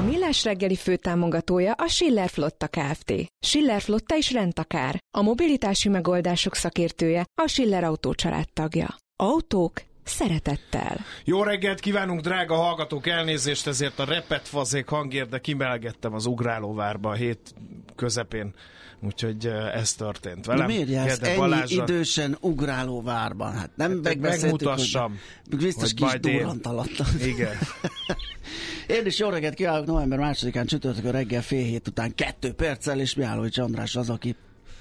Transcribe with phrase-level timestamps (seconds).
[0.00, 3.12] A Millás reggeli főtámogatója a Schiller Flotta Kft.
[3.46, 4.98] Schiller Flotta is rendtakár.
[5.18, 8.14] A mobilitási megoldások szakértője a Schiller Autó
[8.52, 8.96] tagja.
[9.16, 10.96] Autók szeretettel.
[11.24, 13.06] Jó reggelt kívánunk, drága hallgatók!
[13.06, 17.54] Elnézést ezért a repet fazék hangért, de kimelgettem az ugrálóvárba a hét
[17.96, 18.54] közepén,
[19.02, 20.66] úgyhogy ez történt velem.
[20.66, 21.82] De miért jársz Gede ennyi Balázsra.
[21.82, 23.52] idősen ugrálóvárban?
[23.52, 25.18] Hát nem Hát, megbeszéltük, megmutassam,
[25.50, 27.02] hogy biztos hogy kis durrant alatt.
[27.24, 27.54] Igen.
[28.86, 33.14] Én is jó reggelt kívánok, november másodikán csütörtökön reggel fél hét után kettő perccel, és
[33.14, 34.36] Mihálovics András az, aki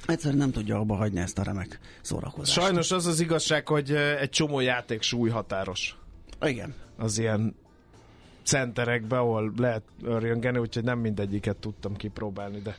[0.06, 2.60] egyszerűen nem tudja abba hagyni ezt a remek szórakozást.
[2.60, 5.96] Sajnos az az igazság, hogy egy csomó játék súlyhatáros
[6.42, 6.74] Igen.
[6.98, 7.56] az ilyen
[8.44, 12.76] centerekbe, ahol lehet örjöngeni, úgyhogy nem mindegyiket tudtam kipróbálni, de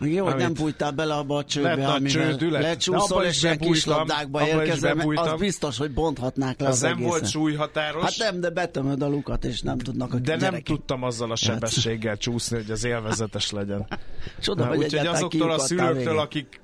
[0.00, 2.36] Jó, hogy nem bújtál bele abba a csőbe, Lett amivel.
[2.36, 7.08] De lecsúszol, és ilyen kislabdákba mert az biztos, hogy bonthatnák le az az, nem egészen.
[7.08, 8.02] volt súlyhatáros.
[8.02, 10.62] Hát nem, de betömöd a lukat, és nem tudnak a De nem gyerekek.
[10.62, 13.86] tudtam azzal a sebességgel csúszni, hogy az élvezetes legyen.
[14.42, 16.60] Csoda, Na, hogy Úgyhogy azoktól a szülőktől, akik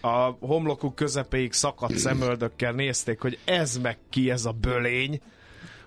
[0.00, 5.20] a homlokuk közepéig szakadt szemöldökkel nézték, hogy ez meg ki ez a bölény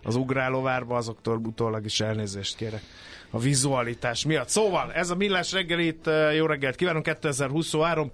[0.03, 2.81] az ugrálóvárba, azoktól utólag is elnézést kérek
[3.29, 4.49] a vizualitás miatt.
[4.49, 8.11] Szóval, ez a Millás reggelit, eh, jó reggelt kívánunk, 2023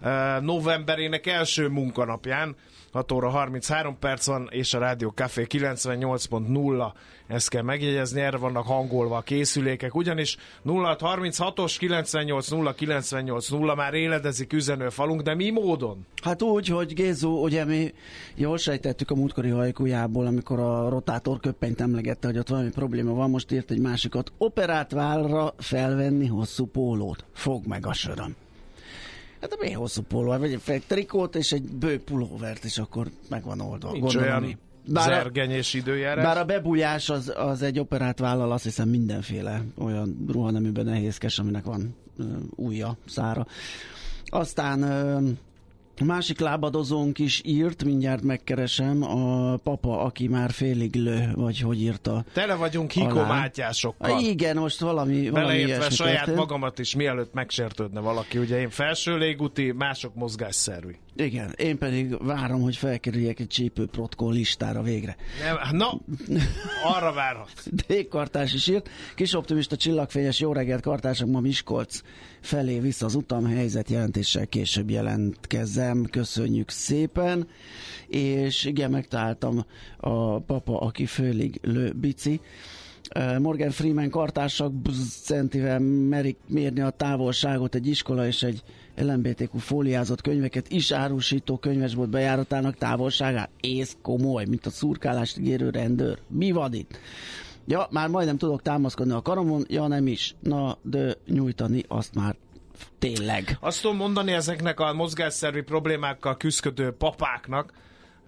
[0.00, 2.56] eh, novemberének első munkanapján,
[2.94, 6.92] 6 óra 33 perc van, és a Rádió Café 98.0,
[7.26, 15.20] ezt kell megjegyezni, erre vannak hangolva a készülékek, ugyanis 0636-os 980 980 már éledezik üzenőfalunk,
[15.20, 16.06] de mi módon?
[16.22, 17.92] Hát úgy, hogy Gézu, ugye mi
[18.34, 23.30] jól sejtettük a múltkori hajkujából, amikor a rotátor köppenyt emlegette, hogy ott valami probléma van,
[23.30, 24.32] most írt egy másikat.
[24.38, 27.24] Operált vállra felvenni hosszú pólót.
[27.32, 28.43] Fog meg a söröm.
[29.50, 30.30] Hát miért hosszú póló?
[30.30, 33.90] Hát Vagy egy trikót és egy bő pulóvert, és akkor meg van oldva.
[33.90, 34.56] Nincs Gondolom olyan mi.
[34.86, 36.24] Bár zergenyés időjárás.
[36.24, 41.64] bár a bebújás az, az egy operált vállal azt hiszem mindenféle olyan ruhaneműben nehézkes, aminek
[41.64, 43.46] van ö, ujja, szára.
[44.24, 45.28] Aztán ö,
[46.00, 51.82] a másik lábadozónk is írt, mindjárt megkeresem, a papa, aki már félig lő, vagy hogy
[51.82, 52.24] írta.
[52.32, 54.10] Tele vagyunk hikomátyásokkal.
[54.10, 56.36] Ah, igen, most valami, valami Beleértve saját történt.
[56.36, 58.38] magamat is, mielőtt megsértődne valaki.
[58.38, 60.90] Ugye én felső légúti, mások mozgásszerű.
[61.16, 65.16] Igen, én pedig várom, hogy felkerüljek egy csípőprotkó listára végre.
[65.44, 66.00] Nem, na,
[66.96, 67.50] arra várhat.
[67.86, 68.08] D.
[68.08, 68.88] Kartás is írt.
[69.14, 72.00] Kis optimista csillagfényes jó reggelt kartások ma Miskolc
[72.44, 76.04] felé vissza az utam helyzet jelentéssel később jelentkezem.
[76.10, 77.46] Köszönjük szépen.
[78.06, 79.64] És igen, megtaláltam
[79.96, 82.40] a papa, aki fölig lő bici.
[83.38, 84.72] Morgan Freeman kartársak
[85.22, 85.78] centivel
[86.08, 88.62] merik mérni a távolságot egy iskola és egy
[88.96, 93.50] LMBTQ fóliázott könyveket is árusító könyvesbolt bejáratának távolságát.
[93.60, 96.18] Ész komoly, mint a szurkálást ígérő rendőr.
[96.28, 96.98] Mi van itt?
[97.66, 100.34] Ja, már majdnem tudok támaszkodni a karomon, ja nem is.
[100.40, 102.36] Na, de nyújtani azt már
[102.98, 103.56] tényleg.
[103.60, 107.72] Azt tudom mondani ezeknek a mozgásszervi problémákkal küzdködő papáknak,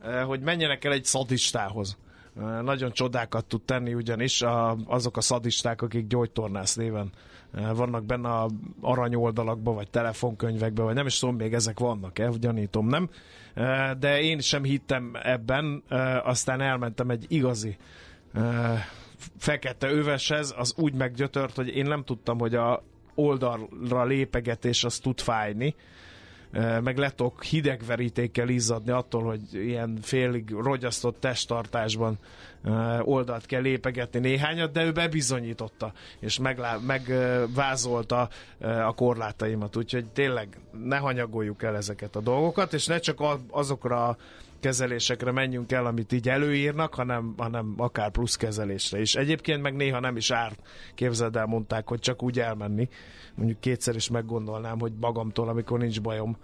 [0.03, 1.97] eh, hogy menjenek el egy szadistához.
[2.41, 7.11] Eh, Nagyon csodákat tud tenni ugyanis a, azok a szadisták, akik gyógytornász néven
[7.55, 8.49] eh, vannak benne a
[8.81, 13.09] aranyoldalakban, vagy telefonkönyvekben, vagy nem is tudom, még ezek vannak-e, gyanítom, nem?
[13.99, 15.83] De én sem hittem ebben,
[16.25, 17.77] aztán elmentem egy igazi
[19.39, 22.83] fekete öveshez, az úgy meggyötört, hogy én nem tudtam, hogy a
[23.17, 25.75] oldalra lépegetés az tud fájni.
[26.83, 32.19] meg letok hidegverítékkel izzadni attól, hogy ilyen félig rogyasztott testtartásban
[33.01, 36.41] oldalt kell lépegetni néhányat, de ő bebizonyította, és
[36.87, 38.29] megvázolta
[38.61, 44.17] a korlátaimat, úgyhogy tényleg ne hanyagoljuk el ezeket a dolgokat, és ne csak azokra
[44.61, 49.15] kezelésekre menjünk el, amit így előírnak, hanem, hanem akár plusz kezelésre is.
[49.15, 50.59] Egyébként meg néha nem is árt.
[50.95, 52.89] Képzeld el, mondták, hogy csak úgy elmenni.
[53.35, 56.37] Mondjuk kétszer is meggondolnám, hogy magamtól, amikor nincs bajom,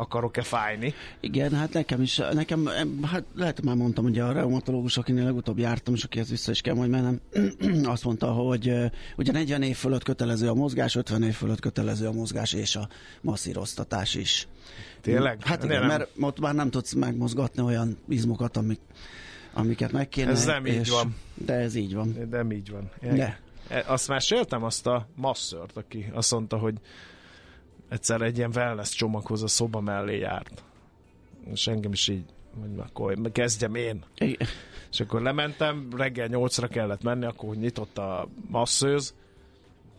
[0.00, 0.94] akarok-e fájni.
[1.20, 5.58] Igen, hát nekem is, nekem, em, hát lehet már mondtam, hogy a reumatológus, akinél legutóbb
[5.58, 7.20] jártam, és akihez vissza is kell majd mennem,
[7.84, 8.74] azt mondta, hogy
[9.16, 12.88] ugye 40 év fölött kötelező a mozgás, 50 év fölött kötelező a mozgás és a
[13.20, 14.48] masszíroztatás is.
[15.00, 15.44] Tényleg?
[15.44, 15.88] Hát igen, nem.
[15.88, 18.80] mert ott már nem tudsz megmozgatni olyan izmokat, amik,
[19.52, 20.30] amiket meg kéne.
[20.30, 21.16] Ez nem így és, van.
[21.34, 22.14] De ez így van.
[22.14, 22.90] De nem így van.
[23.00, 23.40] De.
[23.68, 26.74] E, Azt meséltem, azt a masszört, aki azt mondta, hogy
[27.90, 30.62] egyszer egy ilyen wellness csomaghoz a szoba mellé járt.
[31.52, 32.24] És engem is így,
[32.60, 34.02] hogy akkor kezdjem én.
[34.18, 34.48] Igen.
[34.90, 39.14] És akkor lementem, reggel nyolcra kellett menni, akkor nyitott a masszőz,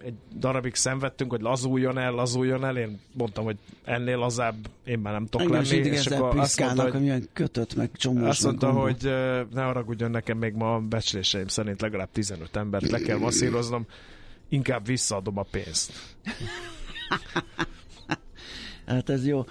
[0.04, 5.14] egy darabig szenvedtünk, hogy lazuljon el, lazuljon el, én mondtam, hogy ennél lazább én már
[5.14, 8.28] nem tudok lenni, mindig és akkor azt mondta, hogy milyen kötött, meg csomós.
[8.28, 9.02] azt mondta, gombóc.
[9.02, 9.12] hogy
[9.54, 13.86] ne haragudjon nekem még ma a becsléseim szerint legalább 15 embert le kell masszíroznom,
[14.50, 15.92] inkább visszaadom a pénzt.
[18.94, 19.46] Hát ez jó.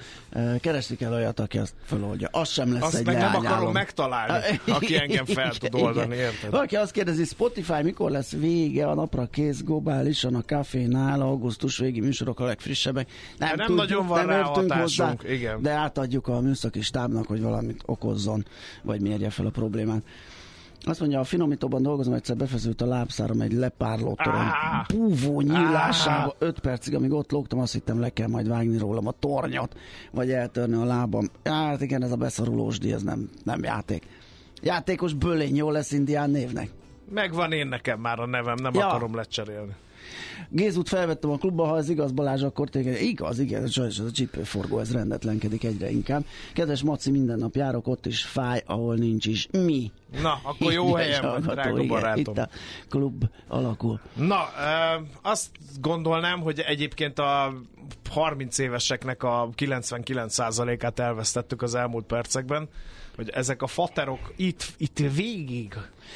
[0.60, 2.28] Keresni kell olyat, aki azt feloldja.
[2.32, 3.46] Az sem lesz Azt egy meg nem leányálom.
[3.52, 6.50] akarom megtalálni, aki engem fel tud oldani, érted?
[6.50, 12.00] Valaki azt kérdezi, Spotify mikor lesz vége a napra kész globálisan a kafénál, augusztus végi
[12.00, 13.10] műsorok a legfrissebbek.
[13.38, 15.62] Hát nem nagyon van rá hatásunk, igen.
[15.62, 18.46] De átadjuk a műszaki stábnak, hogy valamit okozzon,
[18.82, 20.02] vagy mérje fel a problémát.
[20.84, 24.86] Azt mondja, a finomítóban dolgozom, egyszer befeszült a lábszáram egy lepárló torony Á!
[24.94, 26.34] búvó nyílásába.
[26.38, 29.76] Öt percig, amíg ott lógtam, azt hittem, le kell majd vágni rólam a tornyot,
[30.12, 31.28] vagy eltörni a lábam.
[31.44, 34.06] Hát igen, ez a beszorulós díj, ez nem, nem játék.
[34.62, 36.70] Játékos bölény, jó lesz indián névnek.
[37.10, 38.86] Megvan én nekem már a nevem, nem Ja.
[38.86, 39.72] akarom lecserélni.
[40.48, 43.00] Gézút felvettem a klubba, ha ez igaz Balázs, akkor téged.
[43.00, 46.24] Igaz, igen, sajnos ez a csípőforgó, ez rendetlenkedik egyre inkább.
[46.52, 49.90] Kedves Maci, minden nap járok, ott is fáj, ahol nincs is mi.
[50.22, 52.34] Na, akkor jó helyen vagy, drága igen, barátom.
[52.34, 52.48] Itt a
[52.88, 54.00] klub alakul.
[54.14, 57.52] Na, ö, azt gondolnám, hogy egyébként a
[58.10, 62.68] 30 éveseknek a 99%-át elvesztettük az elmúlt percekben,
[63.16, 65.74] hogy ezek a faterok itt, itt végig,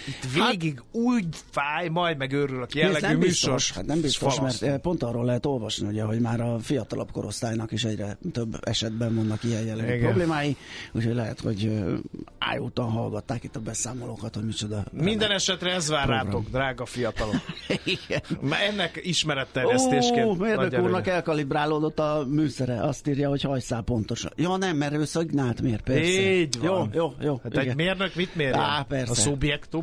[0.08, 3.73] itt végig hát, úgy fáj, majd megőrülök Ez jellegű nem biztos, műsors.
[3.73, 4.62] hát nem biztos, mert falaszt.
[4.62, 9.14] eh, pont arról lehet olvasni, ugye, hogy már a fiatalabb korosztálynak is egyre több esetben
[9.14, 10.00] vannak ilyen jellegű Igen.
[10.00, 10.56] problémái,
[10.93, 11.94] úgyhogy lehet, hogy ö,
[12.38, 14.85] ájútan hallgatták itt a beszámolókat, hogy micsoda.
[14.93, 16.26] Minden esetre ez vár Program.
[16.26, 17.35] rátok, drága fiatalok.
[17.85, 18.20] Igen.
[18.70, 20.26] Ennek ismeretterjesztésként.
[20.26, 22.81] Ó, mérnök úrnak elkalibrálódott a műszere.
[22.82, 24.32] Azt írja, hogy hajszál pontosan.
[24.37, 26.11] Ja nem, mert ő szignált mér, persze.
[26.11, 26.91] Így van.
[26.94, 27.41] Jó, jó, jó.
[27.43, 28.58] Hát egy mérnök mit mérjen?
[28.58, 29.12] Á, persze.
[29.12, 29.14] A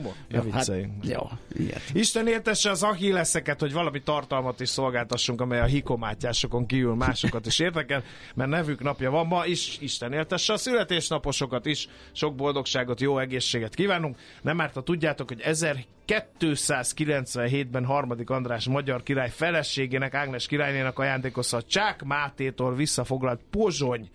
[0.01, 0.15] szubjektumot?
[0.27, 0.68] Ne jó, hát,
[1.01, 1.30] jó,
[1.63, 1.80] igen.
[1.94, 7.59] Isten értesse az ahilleszeket, hogy valami tartalmat is szolgáltassunk, amely a hikomátyásokon kívül másokat is
[7.59, 8.03] érdekel,
[8.36, 13.75] mert nevük napja van ma is, Isten értesse a születésnaposokat is, sok boldogságot, jó egészséget
[13.75, 14.18] kívánunk.
[14.42, 21.62] Nem árt, ha tudjátok, hogy 1297-ben harmadik András magyar király feleségének, Ágnes királynénak ajándékozta a
[21.62, 24.09] Csák Mátétól visszafoglalt Pozsony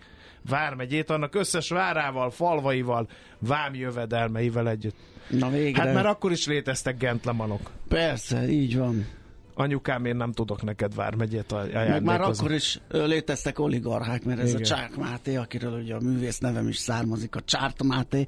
[0.49, 3.07] vármegyét, annak összes várával, falvaival,
[3.39, 4.95] vámjövedelmeivel együtt.
[5.29, 5.81] Na végre.
[5.81, 7.71] Hát már akkor is léteztek gentlemanok.
[7.87, 9.07] Persze, így van.
[9.53, 12.43] Anyukám, én nem tudok neked vármegyét aj- Meg már ajándékozni.
[12.43, 14.61] akkor is léteztek oligarchák, mert ez Igen.
[14.61, 18.27] a Csák Máté, akiről ugye a művész nevem is származik, a Csárt Máté,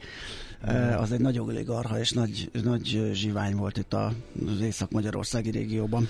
[0.98, 6.10] az egy nagy oligarcha és nagy, nagy zsivány volt itt az észak-magyarországi régióban.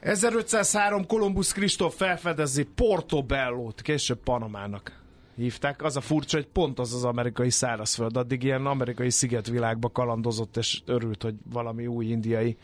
[0.00, 4.99] 1503 Kolumbusz Kristóf felfedezi Portobellót, később Panamának
[5.40, 5.82] hívták.
[5.82, 8.16] Az a furcsa, hogy pont az az amerikai szárazföld.
[8.16, 12.56] Addig ilyen amerikai szigetvilágba kalandozott, és örült, hogy valami új indiai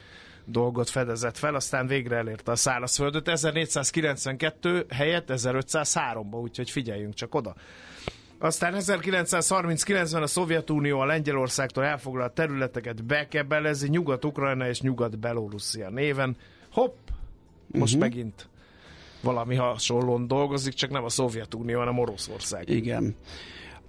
[0.44, 3.28] dolgot fedezett fel, aztán végre elérte a szárazföldöt.
[3.28, 7.54] 1492 helyett 1503-ba, úgyhogy figyeljünk csak oda.
[8.38, 16.36] Aztán 1939-ben a Szovjetunió a Lengyelországtól elfoglalt területeket bekebelezi Nyugat-Ukrajna és Nyugat-Belorusszia néven.
[16.72, 16.96] Hopp,
[17.66, 18.08] most uh-huh.
[18.08, 18.48] megint
[19.26, 22.68] valami hasonlón dolgozik, csak nem a Szovjetunió, hanem Oroszország.
[22.68, 23.14] Igen.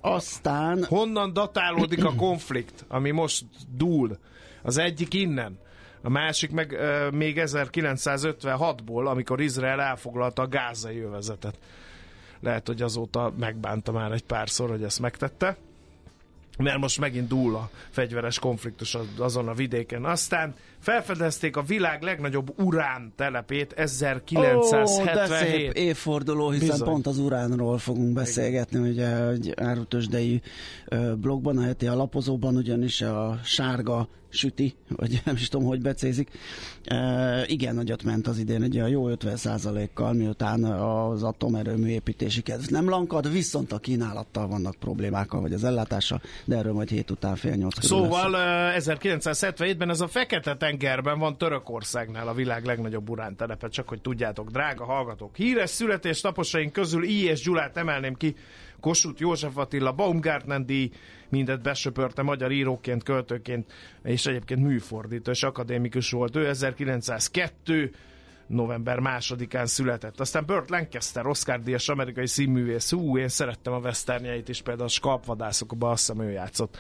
[0.02, 4.18] Aztán Honnan datálódik a konflikt, ami most dúl?
[4.64, 5.60] Az egyik innen,
[6.02, 11.60] a másik meg ö, még 1956-ból, amikor Izrael elfoglalta a gázai övezetet.
[12.40, 15.58] Lehet, hogy azóta megbánta már egy párszor, hogy ezt megtette.
[16.58, 20.06] Mert most megint dúl a fegyveres konfliktus az- azon a vidéken.
[20.06, 24.00] Aztán felfedezték a világ legnagyobb urán telepét Ó, de szép
[24.38, 25.74] 1977.
[25.74, 26.88] évforduló, hiszen Bizony.
[26.88, 30.42] pont az uránról fogunk beszélgetni, ugye egy árutösdei
[30.88, 36.30] ö, blogban, a heti alapozóban, ugyanis a sárga süti, vagy nem is tudom, hogy becézik.
[36.84, 42.70] E, igen, nagyot ment az idén, egy olyan jó 50%-kal, miután az atomerőmű építési kedv
[42.70, 47.36] nem lankad, viszont a kínálattal vannak problémákkal, vagy az ellátása, de erről majd hét után
[47.36, 47.86] fél nyolc lesz.
[47.86, 54.50] Szóval ö, 1977-ben ez a Fekete-tengerben van Törökországnál a világ legnagyobb urántelepe, csak hogy tudjátok,
[54.50, 55.36] drága hallgatók.
[55.36, 57.24] Híres születésnaposaink közül I.
[57.24, 58.36] és Gyulát emelném ki,
[58.80, 60.92] Kossuth József Attila, Baumgartner díj,
[61.30, 63.72] mindet besöpörte magyar íróként, költőként,
[64.04, 66.36] és egyébként műfordító és akadémikus volt.
[66.36, 67.96] Ő 1902
[68.48, 70.20] november másodikán született.
[70.20, 72.92] Aztán Burt Lancaster, Oscar díjas amerikai színművész.
[72.92, 76.78] Hú, én szerettem a westernjeit is, például a skalpvadászokban azt hiszem ő játszott.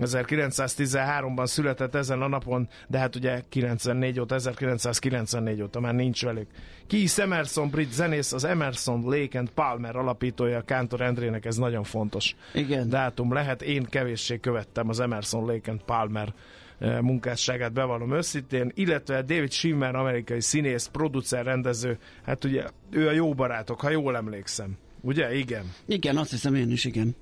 [0.00, 6.48] 1913-ban született ezen a napon, de hát ugye 94 óta, 1994 óta már nincs velük.
[6.86, 12.34] Keith Emerson, brit zenész, az Emerson, Lake and Palmer alapítója, Kántor Endrének ez nagyon fontos
[12.54, 12.88] Igen.
[12.88, 13.62] dátum lehet.
[13.62, 16.34] Én kevéssé követtem az Emerson, Lake and Palmer
[16.78, 23.12] eh, munkásságát, bevallom őszintén, illetve David Schimmer, amerikai színész, producer, rendező, hát ugye ő a
[23.12, 24.76] jó barátok, ha jól emlékszem.
[25.00, 25.34] Ugye?
[25.34, 25.72] Igen.
[25.86, 27.16] Igen, azt hiszem én is, igen.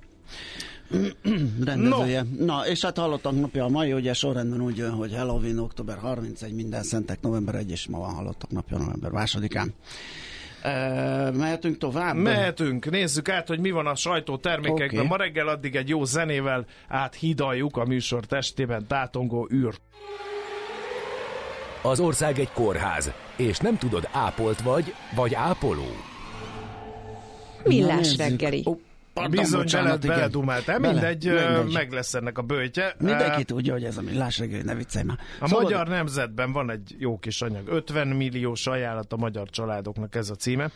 [1.64, 2.26] Rendezője.
[2.38, 2.44] No.
[2.44, 6.54] Na, és hát hallottak napja a mai, ugye sorrendben úgy jön, hogy Halloween, október 31,
[6.54, 9.68] minden szentek, november 1, és ma van hallottak napja, november 2-án.
[10.62, 12.16] E, mehetünk tovább?
[12.16, 14.98] Mehetünk, nézzük át, hogy mi van a sajtótermékekben.
[14.98, 15.08] Oké.
[15.08, 19.74] Ma reggel addig egy jó zenével áthidaljuk a műsor testében tátongó űr.
[21.82, 25.86] Az ország egy kórház, és nem tudod, ápolt vagy, vagy ápoló.
[27.64, 28.62] Millás reggeli.
[28.66, 28.76] Ó,
[29.22, 30.78] pardon, Bizony bocsánat, bele, beledumáltál.
[30.78, 31.72] Bele, Mindegy, mindegy.
[31.72, 32.94] meg lesz ennek a bőtje.
[32.98, 35.18] Mindenki Ö, tudja, hogy ez a millás reggeli, ne viccelj már.
[35.40, 37.68] A Szóval- Magyar Nemzetben van egy jó kis anyag.
[37.68, 40.70] 50 milliós ajánlat a magyar családoknak ez a címe.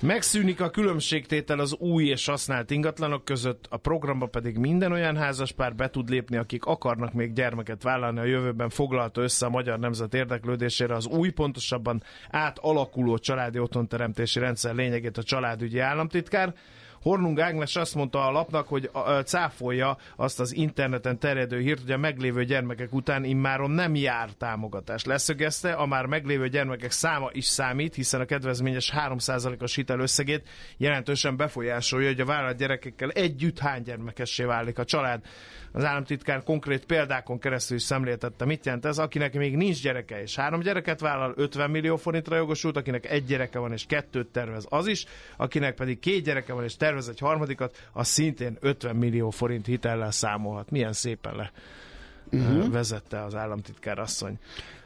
[0.00, 5.74] Megszűnik a különbségtétel az új és használt ingatlanok között, a programba pedig minden olyan házaspár
[5.74, 10.14] be tud lépni, akik akarnak még gyermeket vállalni a jövőben foglalta össze a magyar nemzet
[10.14, 16.54] érdeklődésére az új, pontosabban átalakuló családi otthonteremtési rendszer lényegét a családügyi államtitkár.
[17.02, 18.90] Hornung Ágnes azt mondta a lapnak, hogy
[19.24, 25.04] cáfolja azt az interneten terjedő hírt, hogy a meglévő gyermekek után immáron nem jár támogatás.
[25.04, 31.36] Leszögezte, a már meglévő gyermekek száma is számít, hiszen a kedvezményes 3%-os hitel összegét jelentősen
[31.36, 35.24] befolyásolja, hogy a vállalat gyerekekkel együtt hány gyermekessé válik a család.
[35.72, 40.36] Az államtitkár konkrét példákon keresztül is szemléltette, mit jelent ez, akinek még nincs gyereke és
[40.36, 44.86] három gyereket vállal, 50 millió forintra jogosult, akinek egy gyereke van és kettőt tervez, az
[44.86, 45.04] is,
[45.36, 50.10] akinek pedig két gyereke van és tervez egy harmadikat, az szintén 50 millió forint hitellel
[50.10, 50.70] számolhat.
[50.70, 51.52] Milyen szépen le
[52.32, 52.70] uh-huh.
[52.70, 54.38] vezette az államtitkár asszony.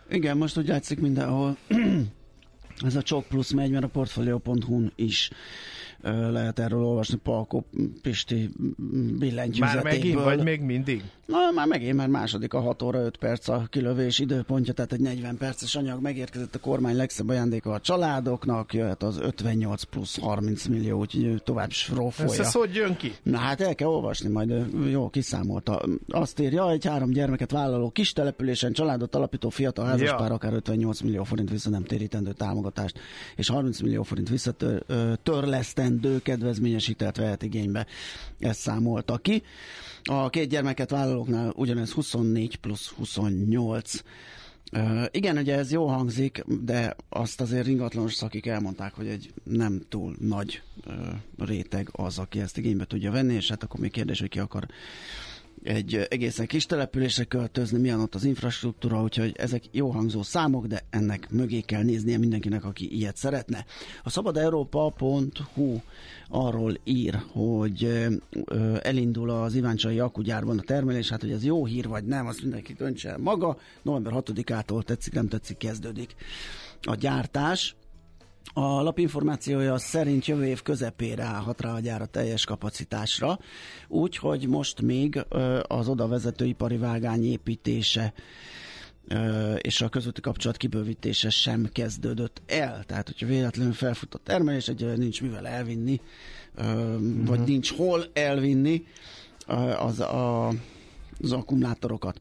[0.08, 1.56] Igen, most úgy látszik mindenhol
[2.86, 5.30] ez a csok plusz megy, mert a portfolio.hu-n is
[6.30, 7.64] lehet erről olvasni Palkó
[8.02, 8.50] Pisti
[9.18, 9.82] billentyűzetéből.
[9.82, 11.04] Már megint, vagy még mindig?
[11.26, 15.00] Na, már megint, mert második a 6 óra 5 perc a kilövés időpontja, tehát egy
[15.00, 20.66] 40 perces anyag megérkezett a kormány legszebb ajándéka a családoknak, jöhet az 58 plusz 30
[20.66, 23.12] millió, úgyhogy tovább is Ez, hogy jön ki?
[23.22, 25.82] Na hát el kell olvasni, majd jó, kiszámolta.
[26.08, 30.34] Azt írja, egy három gyermeket vállaló kis településen családot alapító fiatal házaspár Ja.
[30.34, 32.98] akár 58 millió forint vissza nem térítendő támogatást,
[33.36, 37.86] és 30 millió forint visszatörlesztendő kedvezményes hitelt vehet igénybe.
[38.38, 39.42] Ezt számolta ki.
[40.02, 43.92] A két gyermeket vállalóknál ugyanez 24 plusz 28
[44.72, 49.82] Uh, igen, ugye ez jó hangzik, de azt azért ingatlanos szakik elmondták, hogy egy nem
[49.88, 50.62] túl nagy
[51.38, 54.66] réteg az, aki ezt igénybe tudja venni, és hát akkor még kérdés, hogy ki akar
[55.64, 60.82] egy egészen kis településre költözni, milyen ott az infrastruktúra, úgyhogy ezek jó hangzó számok, de
[60.90, 63.64] ennek mögé kell néznie mindenkinek, aki ilyet szeretne.
[64.02, 65.80] A szabadeuropa.hu
[66.28, 68.08] arról ír, hogy
[68.82, 72.72] elindul az Iváncsai akugyárban a termelés, hát hogy ez jó hír vagy nem, azt mindenki
[72.72, 73.58] döntse maga.
[73.82, 76.14] November 6-ától tetszik, nem tetszik, kezdődik
[76.82, 77.74] a gyártás.
[78.52, 83.38] A lapinformációja szerint jövő év közepére állhat rá a gyár a teljes kapacitásra,
[83.88, 85.24] úgyhogy most még
[85.62, 88.12] az oda vezető ipari vágány építése
[89.58, 92.84] és a közötti kapcsolat kibővítése sem kezdődött el.
[92.84, 96.00] Tehát, hogyha véletlenül felfut a termelés, egyelőre nincs mivel elvinni,
[97.24, 98.86] vagy nincs hol elvinni
[99.78, 100.48] az, a,
[101.20, 102.20] az akkumulátorokat.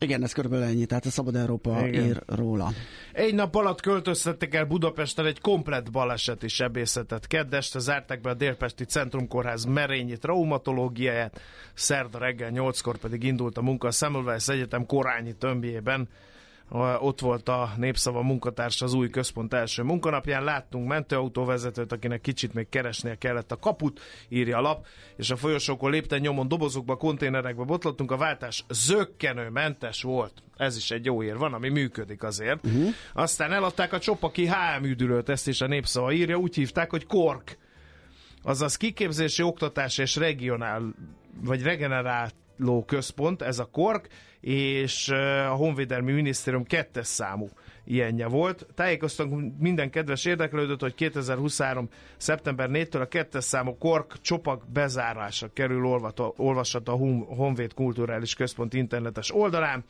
[0.00, 2.04] Igen, ez körülbelül ennyi, tehát a Szabad Európa Igen.
[2.04, 2.70] ír róla.
[3.12, 7.26] Egy nap alatt költöztettek el Budapesten egy komplett baleseti sebészetet.
[7.26, 11.40] Keddeste zárták be a Délpesti Centrumkórház merényi traumatológiáját,
[11.74, 16.08] szerda reggel 8-kor pedig indult a munka a Semmelweis Egyetem korányi tömbjében.
[16.98, 20.44] Ott volt a Népszava munkatársa az új központ első munkanapján.
[20.44, 25.90] Láttunk mentőautóvezetőt, akinek kicsit még keresnie kellett a kaput, írja a lap, és a folyosókon
[25.90, 28.10] lépten nyomon dobozokba, konténerekbe botlottunk.
[28.10, 30.42] A váltás zöggenőmentes volt.
[30.56, 32.66] Ez is egy jó ér, van, ami működik azért.
[32.66, 32.88] Uh-huh.
[33.12, 37.58] Aztán eladták a Csopaki HM üdülőt, ezt is a Népszava írja, úgy hívták, hogy Kork
[38.42, 40.94] azaz kiképzési, oktatás és regionál,
[41.40, 41.62] vagy
[42.58, 44.08] regeneráló központ, ez a KORK,
[44.40, 45.08] és
[45.48, 47.48] a Honvédelmi Minisztérium kettes számú
[47.84, 48.66] ilyenje volt.
[48.74, 51.88] Tájékoztatunk minden kedves érdeklődőt, hogy 2023.
[52.16, 55.84] szeptember 4-től a kettes számú KORK csopak bezárása kerül
[56.36, 59.84] olvasható a Hon- Honvéd Kulturális Központ internetes oldalán.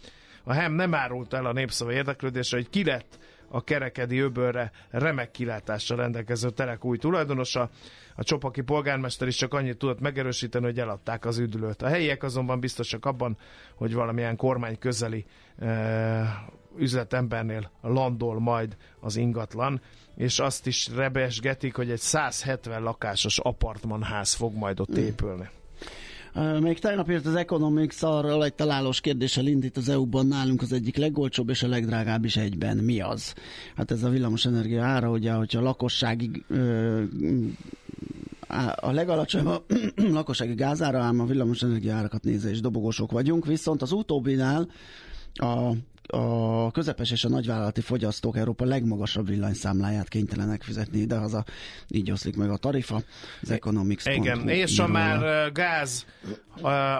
[0.44, 3.18] A HEM nem árult el a népszava érdeklődésre, hogy ki lett
[3.49, 7.71] a kerekedi öbölre remek kilátással rendelkező telek új tulajdonosa.
[8.17, 11.83] A csopaki polgármester is csak annyit tudott megerősíteni, hogy eladták az üdülőt.
[11.83, 13.37] A helyiek azonban biztosak abban,
[13.75, 15.25] hogy valamilyen kormány közeli
[15.59, 16.45] e,
[16.78, 19.81] üzletembernél landol majd az ingatlan,
[20.17, 25.49] és azt is rebesgetik, hogy egy 170 lakásos apartmanház fog majd ott épülni.
[26.61, 30.97] Még tegnap írt az Economics arról egy találós kérdéssel indít az EU-ban nálunk az egyik
[30.97, 32.76] legolcsóbb és a legdrágább is egyben.
[32.76, 33.35] Mi az?
[33.76, 36.44] Hát ez a villamosenergia ára, ugye, hogyha a lakossági
[38.76, 39.64] a legalacsonyabb a
[40.18, 44.68] lakossági gázára, ám a villamosenergia árakat nézve is dobogósok vagyunk, viszont az utóbbinál
[45.32, 45.73] a
[46.11, 51.45] a közepes és a nagyvállalati fogyasztók Európa legmagasabb villanyszámláját kénytelenek fizetni idehaza.
[51.88, 53.03] Így oszlik meg a tarifa.
[53.43, 54.07] Az Economics.
[54.07, 56.07] Igen, és a már gáz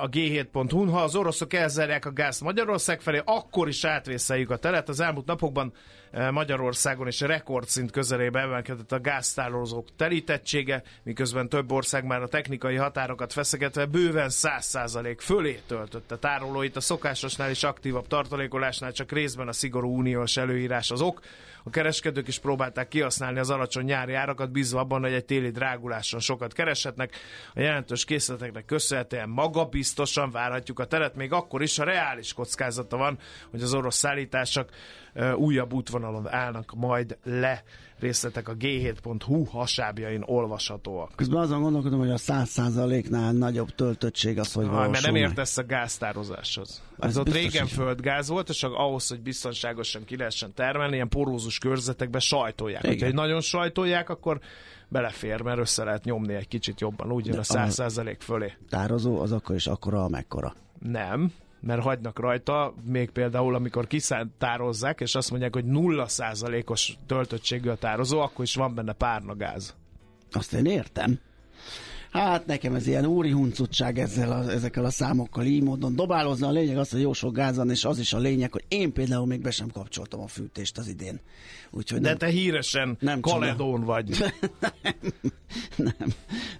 [0.01, 4.89] a G7.hu-n, ha az oroszok elzárják a gázt Magyarország felé, akkor is átvészeljük a teret.
[4.89, 5.73] Az elmúlt napokban
[6.31, 13.33] Magyarországon is rekordszint közelébe emelkedett a gáztárolózók telítettsége, miközben több ország már a technikai határokat
[13.33, 16.77] feszegetve bőven 100% fölé töltötte tárolóit.
[16.77, 21.21] A szokásosnál is aktívabb tartalékolásnál csak részben a szigorú uniós előírás az ok.
[21.65, 26.21] A kereskedők is próbálták kihasználni az alacsony nyári árakat, bízva abban, hogy egy téli dráguláson
[26.21, 27.17] sokat kereshetnek.
[27.55, 33.19] A jelentős készleteknek köszönhetően magabiztosan várhatjuk a teret, még akkor is, ha reális kockázata van,
[33.51, 34.69] hogy az orosz szállítások
[35.37, 37.63] újabb útvonalon állnak majd le.
[37.99, 41.13] Részletek a g7.hu hasábjain olvashatóak.
[41.17, 45.23] Közben azon gondolkodom, hogy a 100%-nál nagyobb töltöttség az, hogy Ah, mert valósul nem meg.
[45.31, 46.83] értesz a gáztározáshoz.
[46.99, 51.59] Ez ott régen hogy- földgáz volt, és ahhoz, hogy biztonságosan ki lehessen termelni, ilyen porózus
[51.59, 52.83] körzetekbe sajtolják.
[52.85, 52.99] Igen.
[52.99, 54.41] Ha egy nagyon sajtolják, akkor
[54.89, 58.53] belefér, mert össze lehet nyomni egy kicsit jobban, úgy jön a a- 100% fölé.
[58.69, 60.55] Tározó az akkor is akkora, amekkora.
[60.79, 67.77] Nem, mert hagynak rajta, még például amikor kiszántározzák, és azt mondják, hogy 0%-os töltöttségű a
[67.77, 69.75] tározó, akkor is van benne párnagáz.
[70.33, 71.19] Azt én értem.
[72.11, 76.47] Hát nekem ez ilyen úri huncutság ezzel a, ezekkel a számokkal így módon dobálozni.
[76.47, 78.93] A lényeg az, hogy jó sok gáz van, és az is a lényeg, hogy én
[78.93, 81.21] például még be sem kapcsoltam a fűtést az idén.
[81.71, 83.35] Úgyhogy De nem, te híresen Nem nem csoda.
[83.39, 84.17] kaledón vagy.
[85.77, 85.95] nem.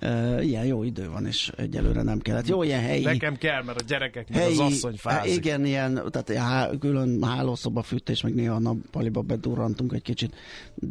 [0.03, 2.47] Uh, ilyen jó idő van, és egyelőre nem kellett.
[2.47, 3.05] Jó, ilyen helyi...
[3.05, 5.35] Nekem kell, mert a gyerekek, meg az asszony fázik.
[5.37, 10.35] Igen, ilyen, tehát há, külön hálószoba fűtés, meg néha a nappaliba bedurrantunk egy kicsit.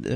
[0.04, 0.10] Ö,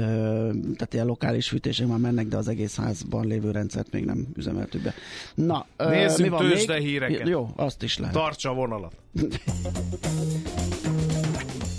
[0.76, 4.82] tehát ilyen lokális fűtések már mennek, de az egész házban lévő rendszert még nem üzemeltük
[4.82, 4.94] be.
[5.36, 6.88] Na, Nézzünk mi van tőzsde még?
[6.88, 7.28] híreket.
[7.28, 8.14] Jó, azt is lehet.
[8.16, 8.96] Tartsa a vonalat.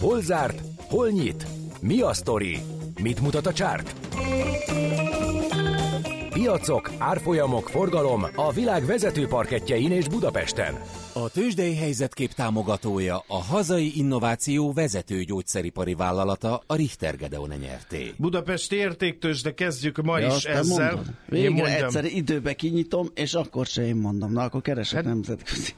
[0.00, 0.60] Hol zárt?
[0.88, 1.46] Hol nyit?
[1.82, 2.58] Mi a sztori?
[3.02, 3.94] Mit mutat a csárt?
[6.32, 10.74] Piacok, árfolyamok, forgalom a világ vezető parketjein és Budapesten.
[11.12, 18.12] A tőzsdei helyzetkép támogatója a hazai innováció vezető gyógyszeripari vállalata a Richter Gedeon nyerté.
[18.16, 20.86] Budapesti értéktős, de kezdjük ma Ja, is ezzel.
[20.94, 21.06] mondod.
[21.06, 21.84] Én Végre mondjam.
[21.84, 24.32] egyszer időbe kinyitom, és akkor se én mondom.
[24.32, 25.72] Na, akkor keresek Hát- nemzetközi.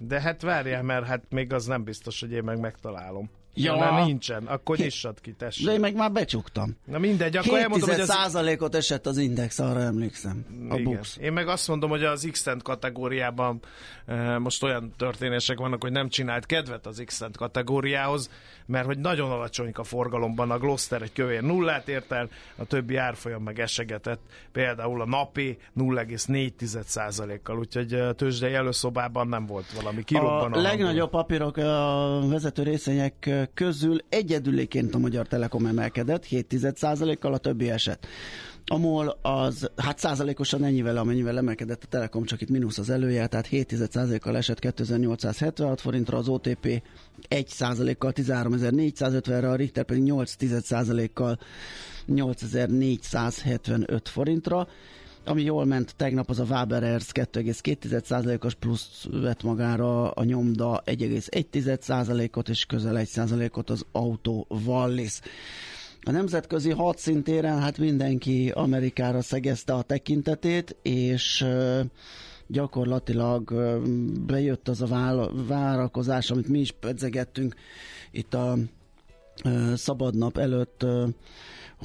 [0.00, 3.30] De hát várjál, mert hát még az nem biztos, hogy én meg megtalálom.
[3.62, 3.76] Ja.
[3.76, 5.80] Mert nincsen, akkor nyissad ki, De én tessék.
[5.80, 6.76] meg már becsuktam.
[6.84, 8.08] Na mindegy, akkor 7 elmondom, hogy az...
[8.08, 10.44] százalékot esett az index, arra emlékszem.
[10.68, 10.92] A Igen.
[10.92, 11.16] bux.
[11.16, 13.60] Én meg azt mondom, hogy az x kategóriában
[14.06, 18.30] e, most olyan történések vannak, hogy nem csinált kedvet az x kategóriához,
[18.66, 22.96] mert hogy nagyon alacsony a forgalomban a Gloster egy kövér nullát ért el, a többi
[22.96, 24.20] árfolyam meg esegetett,
[24.52, 30.52] például a napi 0,4%-kal, úgyhogy a tőzsdei előszobában nem volt valami kirobban.
[30.52, 37.70] A legnagyobb papírok a vezető részvények közül egyedüléként a Magyar Telekom emelkedett, 7,1%-kal, a többi
[37.70, 38.06] eset.
[38.70, 43.26] A MOL az hát százalékosan ennyivel, amennyivel emelkedett a Telekom, csak itt mínusz az elője,
[43.26, 46.82] tehát 7% kal esett 2876 forintra, az OTP
[47.28, 50.34] 1 százalékkal 13450-re, a Richter pedig 8
[51.12, 51.38] kal
[52.06, 54.68] 8475 forintra.
[55.28, 62.64] Ami jól ment tegnap, az a Waberers 2,2%-os plusz vett magára, a nyomda 1,1%-ot és
[62.64, 65.20] közel 1%-ot az autó Wallis.
[66.02, 71.46] A nemzetközi hadszintéren hát mindenki Amerikára szegezte a tekintetét, és
[72.46, 73.52] gyakorlatilag
[74.26, 77.54] bejött az a várakozás, amit mi is pedzegettünk
[78.10, 78.56] itt a
[79.74, 80.86] szabad nap előtt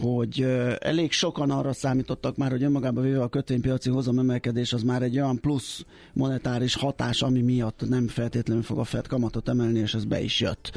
[0.02, 0.42] hogy
[0.80, 5.40] elég sokan arra számítottak már, hogy önmagában véve a kötvénypiaci hozamemelkedés az már egy olyan
[5.40, 10.22] plusz monetáris hatás, ami miatt nem feltétlenül fog a Fed kamatot emelni, és ez be
[10.22, 10.72] is jött.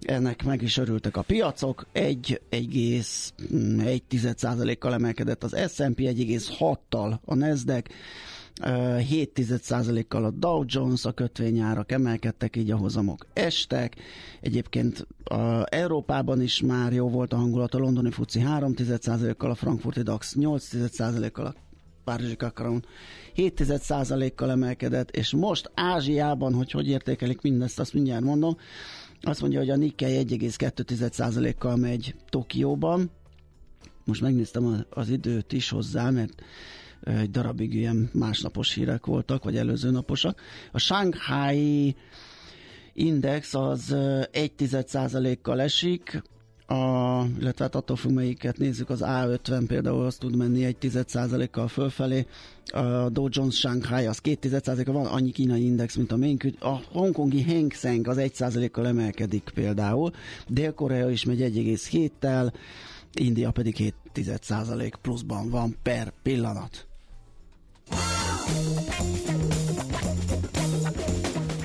[0.00, 7.88] Ennek meg is örültek a piacok, 1,1%-kal emelkedett az S&P, 1,6-tal a Nasdaq,
[8.62, 13.96] 7% kal a Dow Jones, a kötvényárak emelkedtek, így a hozamok estek.
[14.40, 19.54] Egyébként a Európában is már jó volt a hangulat, a londoni FUCI 3% kal a
[19.54, 21.54] frankfurti DAX 8% kal a
[22.04, 22.84] Párizsi Kakaron
[23.36, 28.56] 7% kal emelkedett, és most Ázsiában, hogy hogy értékelik mindezt, azt mindjárt mondom,
[29.20, 33.10] azt mondja, hogy a Nikkei 1,2%-kal megy Tokióban.
[34.04, 36.42] Most megnéztem az időt is hozzá, mert
[37.04, 40.40] egy darabig ilyen másnapos hírek voltak, vagy előző naposak.
[40.72, 41.96] A Shanghai
[42.92, 43.94] index az
[44.32, 46.22] 1% kal esik,
[46.66, 51.04] a, illetve hát attól függ, melyiket nézzük, az A50 például az tud menni egy 10
[51.50, 52.26] kal fölfelé,
[52.66, 56.80] a Dow Jones Shanghai az 2 kal van annyi kínai index, mint a miénk, a
[56.92, 60.10] hongkongi Hang Seng az 1% kal emelkedik például,
[60.48, 62.52] Dél-Korea is megy 1,7-tel,
[63.14, 66.86] India pedig 7% pluszban van per pillanat.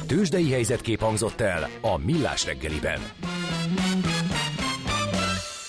[0.07, 2.99] Tőzsdei helyzetkép hangzott el a Millás reggeliben.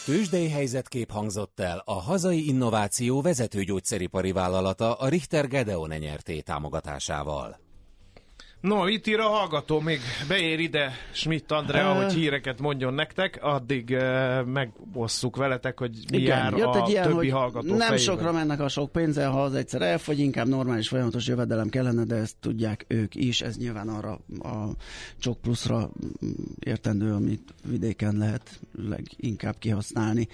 [0.04, 7.69] Tőzsdei helyzetkép hangzott el a hazai innováció vezető gyógyszeripari vállalata a Richter Gedeon nyerté támogatásával.
[8.60, 13.38] No, itt ír a hallgató, még beér ide Schmidt Andrea, uh, hogy híreket mondjon nektek,
[13.42, 17.78] addig uh, megosszuk veletek, hogy mi igen, jár jött a egy ilyen, többi hallgató Nem
[17.78, 17.98] fejében.
[17.98, 22.14] sokra mennek a sok pénze, ha az egyszer elfogy, inkább normális folyamatos jövedelem kellene, de
[22.14, 24.68] ezt tudják ők is, ez nyilván arra a
[25.18, 25.90] csok pluszra
[26.58, 30.28] értendő, amit vidéken lehet leginkább kihasználni.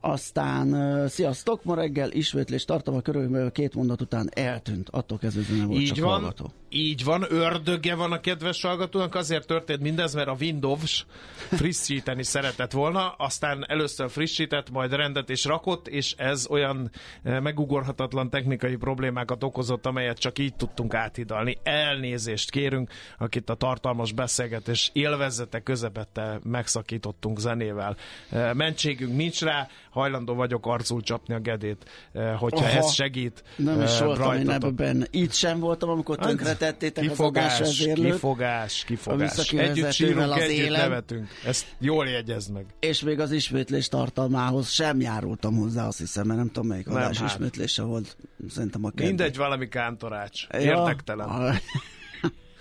[0.00, 5.66] Aztán sziasztok, ma reggel ismétlés tartom a körülbelül két mondat után eltűnt, attól kezdve nem
[5.66, 6.12] volt Így csak van.
[6.12, 6.52] hallgató.
[6.70, 11.06] Így van, ördöge van a kedves hallgatónak, azért történt mindez, mert a Windows
[11.50, 16.90] frissíteni szeretett volna, aztán először frissített, majd rendet és rakott, és ez olyan
[17.22, 21.58] eh, megugorhatatlan technikai problémákat okozott, amelyet csak így tudtunk áthidalni.
[21.62, 27.96] Elnézést kérünk, akit a tartalmas beszélgetés élvezete közepette megszakítottunk zenével.
[28.30, 33.42] Eh, mentségünk nincs rá, hajlandó vagyok arcul csapni a gedét, eh, hogyha Aha, ez segít.
[33.56, 35.06] Nem is voltam én ebben benne.
[35.10, 39.52] Itt sem voltam, amikor tönkre tettétek kifogás, az kifogás, kifogás.
[39.52, 40.80] Együtt sírunk, az együtt élen.
[40.80, 41.28] nevetünk.
[41.44, 42.64] Ezt jól jegyezd meg.
[42.80, 47.18] És még az ismétlés tartalmához sem járultam hozzá, azt hiszem, mert nem tudom melyik adás
[47.18, 47.30] hát.
[47.30, 48.16] ismétlése volt.
[48.48, 49.06] Szerintem a kedve.
[49.06, 50.46] Mindegy, valami kántorács.
[50.58, 51.28] Érdektelen.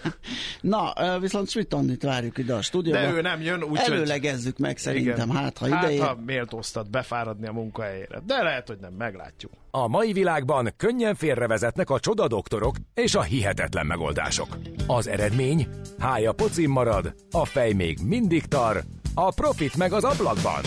[0.61, 2.99] Na, viszont Svitonnit várjuk ide a stúdióba.
[2.99, 5.43] De ő nem jön, úgy Előlegezzük meg szerintem, igen.
[5.43, 6.03] hát ha hát, ideje.
[6.03, 8.21] ha méltóztat befáradni a munkahelyére.
[8.25, 9.51] De lehet, hogy nem, meglátjuk.
[9.71, 14.57] A mai világban könnyen félrevezetnek a csodadoktorok és a hihetetlen megoldások.
[14.87, 15.67] Az eredmény?
[15.99, 18.83] Hája pocim marad, a fej még mindig tar,
[19.13, 20.61] a profit meg az ablakban.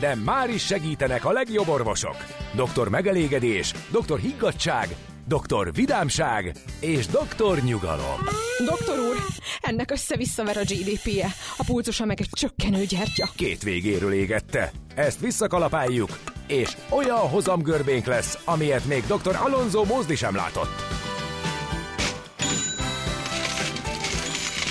[0.00, 2.16] De már is segítenek a legjobb orvosok.
[2.54, 8.18] Doktor megelégedés, doktor higgadság, doktor vidámság és doktor nyugalom.
[8.66, 9.16] Doktor úr,
[9.60, 13.30] ennek össze-visszaver a GDP-je, a pulcosa meg egy csökkenő gyertya.
[13.36, 14.72] Két végéről égette.
[14.94, 19.36] Ezt visszakalapáljuk, és olyan hozamgörbénk lesz, amilyet még dr.
[19.44, 21.00] Alonso Mózdi sem látott.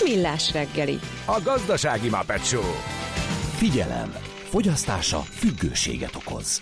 [0.03, 0.99] Millás reggeli.
[1.25, 2.73] A gazdasági Muppet Show.
[3.55, 4.15] Figyelem!
[4.49, 6.61] Fogyasztása függőséget okoz.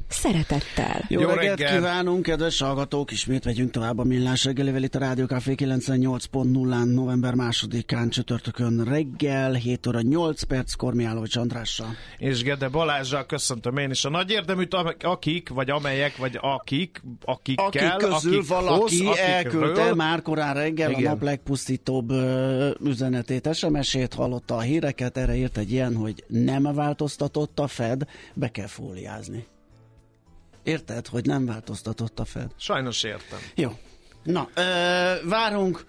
[0.11, 1.05] szeretettel.
[1.07, 1.75] Jó, Jó reggelt reggel.
[1.77, 3.11] kívánunk, kedves hallgatók!
[3.11, 9.53] Ismét megyünk tovább a millás reggelivel itt a Rádió Café 98.0-án november másodikán csütörtökön reggel
[9.53, 11.87] 7 óra 8 perc Kormiálovics Andrással.
[12.17, 17.65] És Gede Balázsral köszöntöm én is a nagy érdeműt, akik, vagy amelyek, vagy akik, akikkel,
[17.65, 21.05] Akik közül akikhoz, valaki akikről- elküldte már korán reggel Igen.
[21.05, 22.11] a nap legpusztítóbb
[22.83, 28.01] üzenetét, SMS-ét, hallotta a híreket, erre írt egy ilyen, hogy nem változtatott a Fed,
[28.33, 29.45] be kell fóliázni.
[30.63, 32.51] Érted, hogy nem változtatott a Fed?
[32.57, 33.39] Sajnos értem.
[33.55, 33.71] Jó.
[34.23, 34.61] Na, ö,
[35.29, 35.85] várunk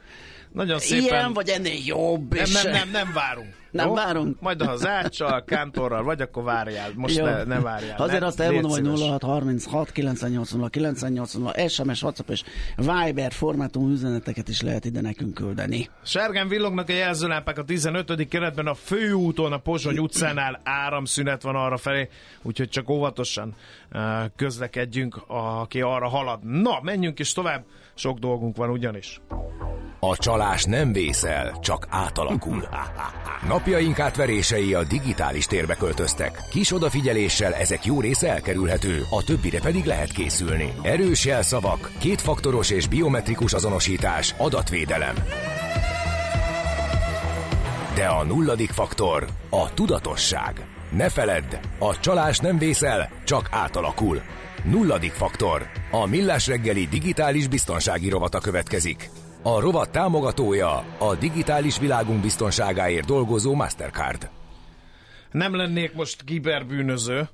[0.53, 1.05] Nagyon szépen...
[1.05, 3.61] ilyen, vagy ennél jobb, Nem, és nem, nem, nem várunk.
[3.73, 3.95] Nem Jó?
[3.95, 4.41] várunk?
[4.41, 6.91] Majd ha az áccsal, kántorral vagy, akkor várjál.
[6.95, 7.25] Most Jó.
[7.25, 7.97] ne, ne várjál.
[7.99, 9.11] Azért ne, azt elmondom, hogy légy szíves.
[9.21, 12.43] 0636 980 980 SMS, WhatsApp és
[12.77, 15.89] Viber formátum üzeneteket is lehet ide nekünk küldeni.
[16.03, 18.29] Sárgán villognak a jelzőlámpák a 15.
[18.29, 22.09] keretben a főúton, a Pozsony utcánál áramszünet van arra felé,
[22.43, 23.55] úgyhogy csak óvatosan
[23.93, 24.01] uh,
[24.37, 25.23] közlekedjünk,
[25.63, 26.45] aki arra halad.
[26.45, 29.21] Na, menjünk is tovább, sok dolgunk van ugyanis.
[30.01, 32.69] A csalás nem vészel, csak átalakul.
[33.63, 36.43] Napjaink átverései a digitális térbe költöztek.
[36.51, 40.73] Kis odafigyeléssel ezek jó része elkerülhető, a többire pedig lehet készülni.
[40.83, 45.15] Erős jelszavak, kétfaktoros és biometrikus azonosítás, adatvédelem.
[47.95, 50.67] De a nulladik faktor a tudatosság.
[50.91, 54.21] Ne feledd, a csalás nem vészel, csak átalakul.
[54.65, 55.67] Nulladik faktor.
[55.91, 59.11] A Millás reggeli digitális biztonsági rovata következik.
[59.43, 64.31] A rovat támogatója a digitális világunk biztonságáért dolgozó Mastercard.
[65.31, 67.29] Nem lennék most kiberbűnöző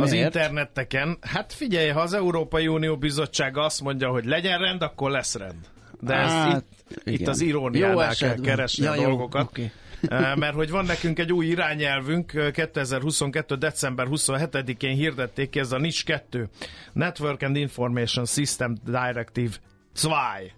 [0.00, 0.34] az Miért?
[0.34, 1.18] interneteken.
[1.20, 5.58] Hát figyelj, ha az Európai Unió bizottsága azt mondja, hogy legyen rend, akkor lesz rend.
[6.00, 7.20] De ez Hát, itt, igen.
[7.20, 9.42] itt az Jó iróniánál kell keresni Ja, a jó, dolgokat.
[9.42, 9.70] oké.
[10.02, 13.54] Uh, mert hogy van nekünk egy új irányelvünk, uh, 2022.
[13.56, 16.48] december 27-én hirdették ki, ez a NIS 2,
[16.92, 19.50] Network and Information System Directive
[19.94, 20.52] 2,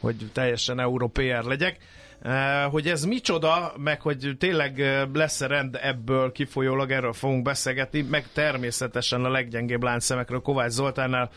[0.00, 1.78] hogy teljesen európér legyek.
[2.24, 2.32] Uh,
[2.70, 8.24] hogy ez micsoda, meg hogy tényleg uh, lesz-e rend ebből kifolyólag, erről fogunk beszélgetni, meg
[8.32, 11.30] természetesen a leggyengébb láncszemekről Kovács Zoltánnal,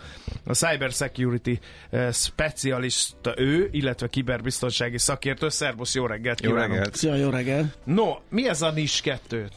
[0.46, 1.60] a Cyber Security
[1.92, 5.50] uh, specialista ő, illetve kiberbiztonsági szakértő.
[5.50, 6.70] Szerbusz, jó reggelt Jó kívánok!
[6.76, 6.96] reggelt!
[6.96, 7.74] Szia, jó reggel!
[7.84, 9.48] No, mi ez a NIS 2?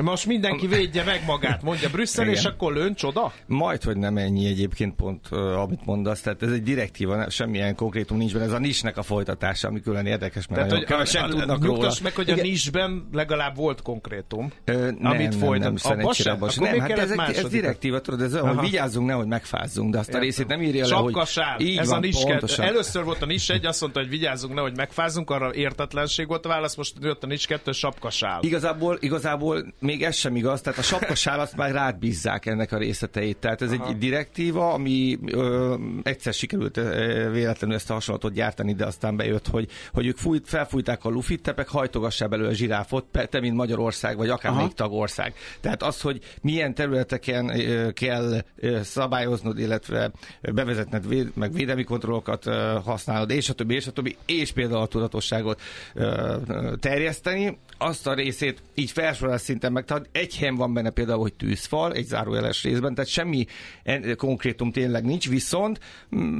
[0.00, 2.36] Most mindenki védje meg magát, mondja Brüsszel, Igen.
[2.36, 3.32] és akkor lőn csoda?
[3.46, 5.26] Majd, hogy nem ennyi egyébként pont,
[5.56, 9.68] amit mondasz, tehát ez egy direktíva, semmilyen konkrétum nincs benne, ez a nisnek a folytatása,
[9.68, 11.92] ami külön érdekes, mert nagyon kevesen tudnak róla.
[12.02, 12.44] meg, hogy a Igen.
[12.44, 14.52] NIS-ben legalább volt konkrétum.
[14.64, 15.82] Ö, nem, amit nem, folytat.
[15.82, 16.34] nem, abban sem.
[16.34, 19.98] Akkor Nem, hát ez, egy, ez direktíva, tudod, ez olyan, hogy vigyázzunk, nehogy megfázzunk, de
[19.98, 21.14] azt a részét nem írja le, hogy...
[21.58, 22.28] Így Ez van, a NIS 2.
[22.28, 22.64] pontosan.
[22.64, 26.48] Először volt a NIS 1, azt mondta, hogy vigyázzunk, nehogy megfázunk, arra értetlenség volt a
[26.48, 28.42] válasz, most jött a NIS 2, sapkasál.
[28.42, 32.78] Igazából, igazából még ez sem igaz, tehát a sapkasál azt már rád bízzák ennek a
[32.78, 33.36] részleteit.
[33.36, 33.88] Tehát ez Aha.
[33.88, 39.48] egy direktíva, ami ö, egyszer sikerült ö, véletlenül ezt a hasonlatot gyártani, de aztán bejött,
[39.48, 43.56] hogy, hogy ők fújt, felfújták a lufit, te meg hajtogassál belőle a zsiráfot, te, mint
[43.56, 44.62] Magyarország, vagy akár Aha.
[44.62, 45.34] még tagország.
[45.60, 52.46] Tehát az, hogy milyen területeken ö, kell ö, szabályoznod, illetve bevezetned véd, meg védelmi kontrollokat
[52.46, 55.60] ö, használod, és a többi, és a többi, és például a tudatosságot
[55.94, 56.36] ö,
[56.80, 61.34] terjeszteni, azt a részét így felsorolás szinten meg, tehát egy helyen van benne például, hogy
[61.34, 63.46] tűzfal, egy zárójeles részben, tehát semmi
[63.82, 65.80] en- konkrétum tényleg nincs, viszont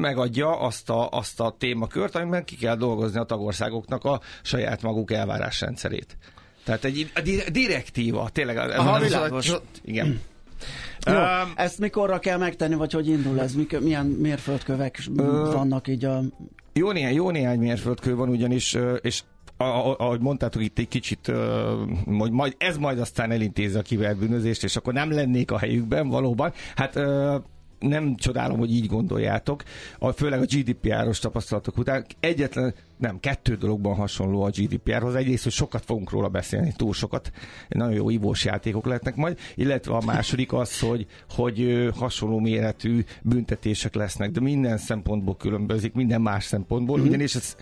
[0.00, 5.12] megadja azt a, azt a témakört, amiben ki kell dolgozni a tagországoknak a saját maguk
[5.12, 6.16] elvárásrendszerét.
[6.64, 8.56] Tehát egy a di- direktíva, tényleg.
[8.56, 9.52] Aha, világos.
[9.84, 10.06] Igen.
[10.06, 10.20] Jó,
[11.12, 13.54] Um, ezt mikorra kell megtenni, vagy hogy indul ez?
[13.54, 15.02] Mik, milyen mérföldkövek
[15.52, 16.22] vannak így a...
[16.72, 19.22] Jó néhány, jó néhány mérföldkő van ugyanis, és
[19.98, 21.32] ahogy mondtátok itt egy kicsit,
[22.18, 26.52] hogy majd, ez majd aztán elintézi a kiberbűnözést, és akkor nem lennék a helyükben valóban.
[26.74, 26.98] Hát
[27.82, 29.62] nem csodálom, hogy így gondoljátok,
[29.98, 32.06] a, főleg a GDPR-os tapasztalatok után.
[32.20, 35.14] Egyetlen, nem, kettő dologban hasonló a GDPR-hoz.
[35.14, 37.32] Egyrészt, hogy sokat fogunk róla beszélni, túl sokat.
[37.68, 43.94] Nagyon jó ivós játékok lehetnek majd, illetve a második az, hogy, hogy hasonló méretű büntetések
[43.94, 47.06] lesznek, de minden szempontból különbözik, minden más szempontból, mm-hmm.
[47.06, 47.56] ugyanis ez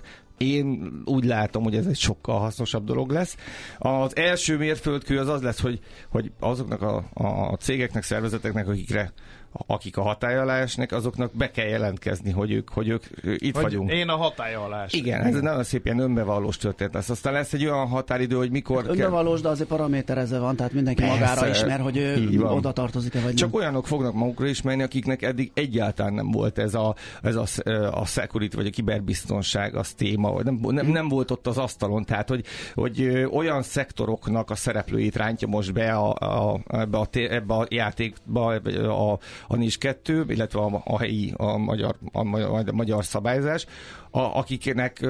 [0.44, 3.36] én úgy látom, hogy ez egy sokkal hasznosabb dolog lesz.
[3.78, 9.12] Az első mérföldkő az az lesz, hogy, hogy azoknak a, a cégeknek, szervezeteknek, akikre
[9.52, 13.62] akik a hatály alá esnek, azoknak be kell jelentkezni, hogy ők, hogy ők itt hogy
[13.62, 13.92] vagyunk.
[13.92, 15.00] én a hatája alá esek.
[15.00, 17.10] Igen, ez egy nagyon szép ilyen önbevallós történet lesz.
[17.10, 18.92] Aztán lesz egy olyan határidő, hogy mikor kell...
[18.92, 23.34] Önbevalós, de azért paraméterezve van, tehát mindenki Persze, magára ismer, hogy ő oda tartozik-e, vagy
[23.34, 23.60] Csak nem.
[23.60, 27.44] olyanok fognak magukra ismerni, akiknek eddig egyáltalán nem volt ez a, ez a,
[27.90, 32.04] a security vagy a kiberbiztonság az téma, vagy nem, nem, nem volt ott az asztalon,
[32.04, 37.54] tehát hogy, hogy olyan szektoroknak a szereplőit rántja most be a, a, ebbe, a, ebbe
[37.54, 42.62] a játékba, ebbe a, a NIS 2, illetve a, a helyi, a magyar, a, magyar,
[42.68, 43.66] a magyar szabályzás,
[44.10, 45.06] a, akiknek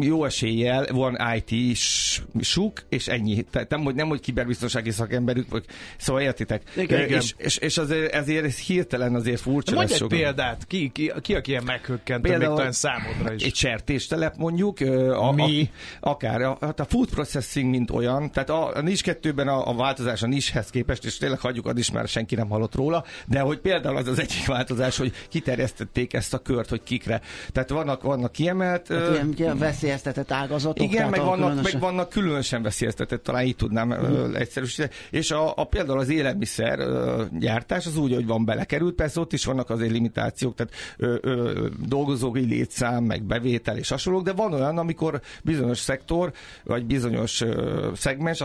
[0.00, 3.42] jó eséllyel van IT-suk, és ennyi.
[3.42, 5.64] Tehát nem, hogy, nem, hogy kiberbiztonsági szakemberük, vagy,
[5.96, 6.62] szóval értitek.
[6.76, 7.22] Igen, és, igen.
[7.36, 10.18] És, és azért, ezért hirtelen azért furcsa Mondj lesz egy sokan.
[10.18, 13.42] példát, ki, ki, ki aki ilyen meghökkentő, még Például talán számodra is.
[13.42, 14.80] Egy sertéstelep mondjuk.
[15.12, 15.70] A, Mi?
[16.00, 16.42] A, akár.
[16.42, 18.30] A, hát a food processing, mint olyan.
[18.30, 21.78] Tehát a, a NIS 2-ben a, a változás a NIS-hez képest, és tényleg hagyjuk ad
[21.78, 26.12] is, mert senki nem hallott róla, de hogy például az az egyik változás, hogy kiterjesztették
[26.12, 27.20] ezt a kört, hogy kikre.
[27.52, 28.88] Tehát vannak, vannak kiemelt...
[28.88, 30.84] Hát ilyen, ilyen veszélyeztetett ágazatok.
[30.84, 34.90] igen, meg vannak, különösen- meg vannak különösen veszélyeztetett, talán így tudnám uh egyszerűsíteni.
[35.10, 36.78] És a, a, például az élelmiszer
[37.38, 41.68] gyártás az úgy, hogy van belekerült, persze ott is vannak azért limitációk, tehát ö, ö,
[41.86, 46.32] dolgozói létszám, meg bevétel és hasonlók, de van olyan, amikor bizonyos szektor,
[46.64, 48.44] vagy bizonyos ö, szegmens,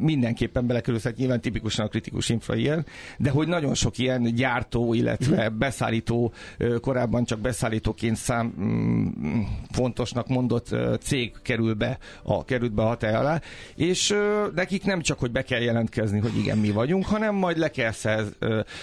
[0.00, 2.86] mindenképpen belekerül, tehát nyilván tipikusan a kritikus infra ilyen,
[3.18, 5.58] de hogy nagyon sok ilyen gyártó, illetve Mhm.
[5.58, 6.32] beszállító,
[6.80, 13.14] korábban csak beszállítóként szám mm, fontosnak mondott cég kerül be a, került be a hatály
[13.14, 13.40] alá,
[13.76, 14.14] és
[14.54, 17.90] nekik nem csak, hogy be kell jelentkezni, hogy igen, mi vagyunk, hanem majd le kell
[17.90, 18.36] szerz,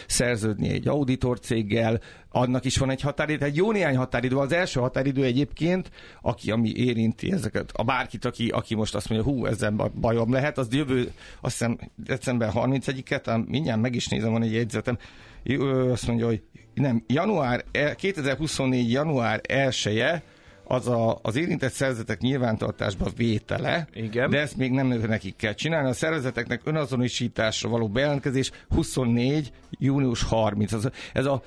[0.08, 2.00] szerződni egy auditor céggel,
[2.38, 4.38] annak is van egy határidő, egy jó néhány határidő.
[4.38, 9.32] Az első határidő egyébként, aki, ami érinti ezeket, a bárkit, aki, aki most azt mondja,
[9.32, 14.08] hú, ezzel ba- bajom lehet, az jövő, azt hiszem, december 31-et, talán mindjárt meg is
[14.08, 14.98] nézem, van egy jegyzetem,
[15.44, 16.42] Ö, azt mondja, hogy
[16.74, 18.92] nem, január, e- 2024.
[18.92, 20.22] január 1
[20.70, 24.30] az a, az érintett szervezetek nyilvántartásba vétele, Igen.
[24.30, 25.90] de ezt még nem nekik kell csinálni.
[25.90, 29.52] A szervezeteknek önazonosításra való bejelentkezés 24.
[29.72, 30.72] június 30.
[30.72, 31.42] Az, ez a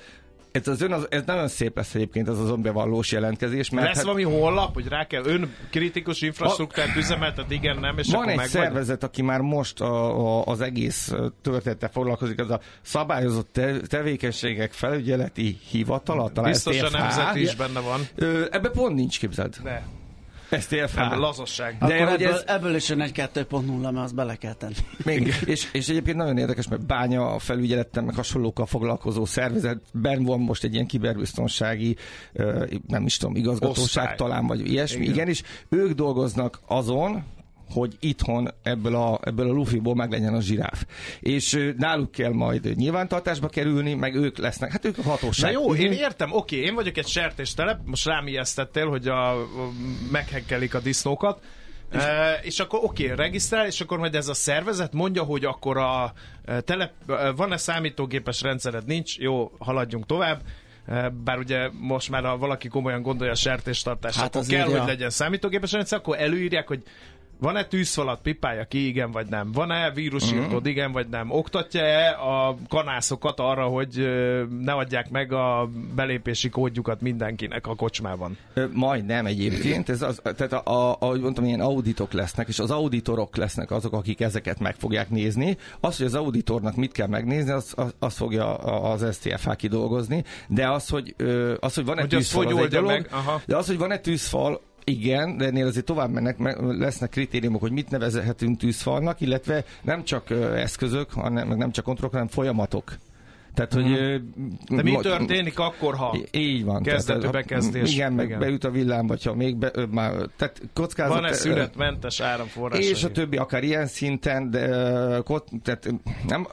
[0.51, 4.05] ez, az ön, ez nagyon szép lesz egyébként ez az önbevallós jelentkezés, mert Lesz hát
[4.05, 8.37] valami honlap, hogy rá kell ön kritikus infrastruktúrát üzemeltet, igen, nem, és van akkor egy
[8.37, 13.79] meg szervezet, aki már most a, a, az egész történettel foglalkozik, az a szabályozott te,
[13.79, 16.99] tevékenységek felügyeleti hivatala, talán Biztos a STFH.
[16.99, 18.01] nemzet is benne van.
[18.15, 19.55] Ö, ebbe pont nincs képzeld.
[19.63, 19.83] De,
[20.59, 20.95] STFH.
[20.95, 21.77] nem, lazasság.
[21.79, 24.73] De Akkor hogy ebből, ez- ebből is jön egy 2.0, mert azt bele kell tenni.
[25.05, 30.63] Még, és, és egyébként nagyon érdekes, mert bánya felügyelettel, meg hasonlókkal foglalkozó szervezetben van most
[30.63, 31.95] egy ilyen kiberbiztonsági,
[32.87, 34.15] nem is tudom, igazgatóság Osztály.
[34.15, 35.01] talán, vagy ilyesmi.
[35.01, 35.13] Igen.
[35.13, 35.27] Igen.
[35.27, 37.23] és ők dolgoznak azon,
[37.71, 40.85] hogy itthon ebből a, ebből a lufiból meg legyen a zsiráf.
[41.19, 45.51] És náluk kell majd nyilvántartásba kerülni, meg ők lesznek, hát ők a Na hatóság.
[45.51, 49.45] jó, én értem, oké, én vagyok egy sertéstelep, most rám ijesztettél, hogy a, a
[50.11, 51.41] meghekkelik a disznókat,
[51.91, 56.13] E, és akkor oké, regisztrál, és akkor majd ez a szervezet mondja, hogy akkor a
[56.45, 60.41] e, telep, e, van-e számítógépes rendszered, nincs, jó, haladjunk tovább.
[61.23, 64.77] Bár ugye most már ha valaki komolyan gondolja a sertéstartást, Hát akkor kell, ja.
[64.77, 66.83] hogy legyen számítógépes rendszer, akkor előírják, hogy
[67.41, 69.51] van-e tűzfalat, pipálja ki, igen vagy nem?
[69.51, 71.31] Van-e vírusírtód, igen vagy nem?
[71.31, 73.97] Oktatja-e a kanászokat arra, hogy
[74.59, 78.37] ne adják meg a belépési kódjukat mindenkinek a kocsmában?
[78.73, 83.35] Majdnem egyébként, ez az, tehát a, a, ahogy mondtam, ilyen auditok lesznek, és az auditorok
[83.35, 85.57] lesznek azok, akik ezeket meg fogják nézni.
[85.79, 90.69] Az, hogy az auditornak mit kell megnézni, az, az, az fogja az STFH kidolgozni, de
[90.69, 91.15] az, hogy,
[91.59, 93.07] az, hogy van-e Hogy tűzfal, az egy dolog, meg?
[93.11, 93.41] Aha.
[93.45, 97.71] de az, hogy van-e tűzfal, igen, de ennél azért tovább mennek, me- lesznek kritériumok, hogy
[97.71, 102.93] mit nevezhetünk tűzfalnak, illetve nem csak eszközök, hanem meg nem csak kontrollok, hanem folyamatok.
[103.53, 103.91] Tehát, hogy...
[103.91, 104.75] ö, Mhm.
[104.75, 106.83] De mi történik akkor, ha Így van.
[106.83, 107.93] Kezdetű Tehát, bekezdés.
[107.93, 108.39] Igen, meg Igen.
[108.39, 111.13] beüt a villám, vagy ha még be, már, tehát kockázat...
[111.15, 112.89] van-e ö, szünetmentes áramforrás?
[112.89, 114.69] és a többi akár ilyen szinten, de
[115.23, 115.93] kot, tehát,
[116.27, 116.47] nem,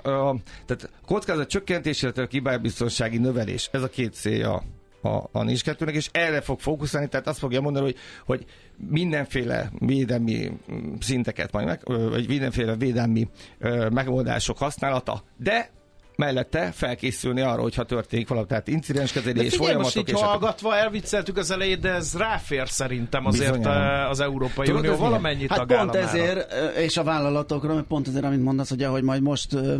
[0.66, 3.68] tehát kockázat csökkentés, illetve a kiberbiztonsági növelés.
[3.72, 4.62] Ez a két célja
[5.02, 8.44] a, a NIS 2 és erre fog fókuszálni, tehát azt fogja mondani, hogy, hogy
[8.76, 15.70] mindenféle védelmi mm, szinteket majd meg, vagy mindenféle védelmi ö, megoldások használata, de
[16.18, 20.76] mellette felkészülni arra, hogyha történik valami, tehát De incidenskezelés, figyelj, most folyamatok így és hallgatva
[20.76, 24.02] elvicceltük az elejét, de ez ráfér szerintem azért Bizonyára.
[24.02, 28.08] eh, az Európai Tudod, Unió valamennyi Hát pont ezért, ö, és a vállalatokra, mert pont
[28.08, 29.76] ezért, amit mondasz, ugye, hogy majd most ö,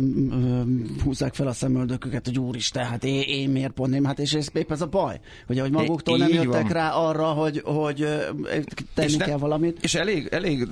[1.03, 4.47] húzzák fel a szemöldököket, hogy úristen, hát én, én miért pont nem, hát és ez
[4.53, 6.71] épp ez a baj, hogy hogy maguktól nem jöttek van.
[6.71, 7.95] rá arra, hogy, hogy
[8.93, 9.77] tenni És ne- kell valamit.
[9.81, 10.67] És elég, elég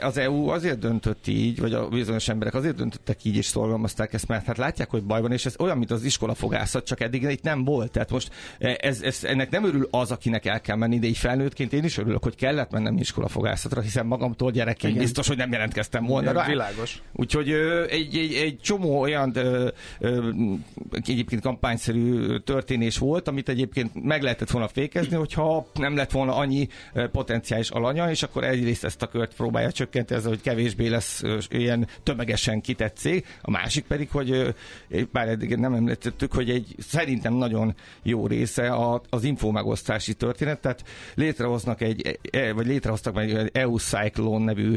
[0.00, 4.28] az EU azért döntött így, vagy a bizonyos emberek azért döntöttek így, és szorgalmazták ezt,
[4.28, 7.42] mert hát látják, hogy baj van, és ez olyan, mint az iskolafogászat, csak eddig itt
[7.42, 7.90] nem volt.
[7.90, 11.72] Tehát most ez, ez, ennek nem örül az, akinek el kell menni, de így felnőttként
[11.72, 15.04] én is örülök, hogy kellett mennem iskolafogászatra, hiszen magamtól gyerekként Igen.
[15.04, 16.48] biztos, hogy nem jelentkeztem volna Igen, rá.
[16.48, 17.02] világos.
[17.12, 17.50] Úgyhogy
[17.88, 20.30] egy, egy, egy csomó olyan ö, ö,
[20.90, 26.68] egyébként kampányszerű történés volt, amit egyébként meg lehetett volna fékezni, hogyha nem lett volna annyi
[27.12, 31.88] potenciális alanya, és akkor egyrészt ezt a kört próbálja csökkenteni, ez, hogy kevésbé lesz ilyen
[32.02, 34.54] tömegesen kitett cég, a másik pedig, hogy
[35.12, 40.60] bár eddig nem említettük, hogy egy szerintem nagyon jó része a, az info megosztási történet,
[40.60, 40.84] tehát
[41.14, 44.76] létrehoznak egy, e, vagy létrehoztak egy EU Cyclone nevű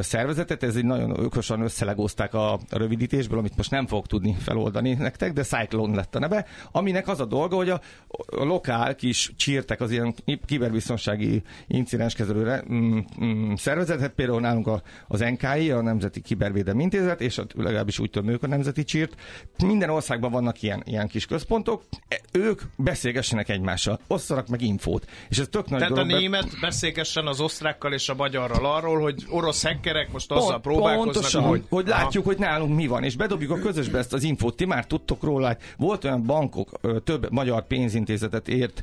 [0.00, 5.32] szervezetet, ez egy nagyon ökosan összelegozták a rövidítésből, amit most nem fogok tudni feloldani nektek,
[5.32, 7.80] de Cyclone lett a neve, aminek az a dolga, hogy a,
[8.26, 10.14] a lokál kis csírtek az ilyen
[10.46, 17.38] kiberbiztonsági incidenskezelőre mm, mm, szervezetet, például nálunk a, az NKI, a Nemzeti Kibervédelmi Intézet, és
[17.38, 19.14] a, legalábbis úgy tudom ők a Nemzeti Csírt.
[19.64, 25.06] Minden országban vannak ilyen, ilyen kis központok, e, ők beszélgessenek egymással, osszanak meg infót.
[25.28, 29.00] És ez tök nagy Tehát dolog, a német beszélgessen az osztrákkal és a magyarral arról,
[29.00, 31.64] hogy orosz hackerek most azzal Pont, próbálkoznak, pontosan, hogy...
[31.68, 34.86] hogy látjuk, hogy nálunk mi van, és bedobjuk a közösbe ezt az infót, ti már
[34.86, 35.56] tudtok róla.
[35.76, 38.82] Volt olyan bankok, több magyar pénzintézetet ért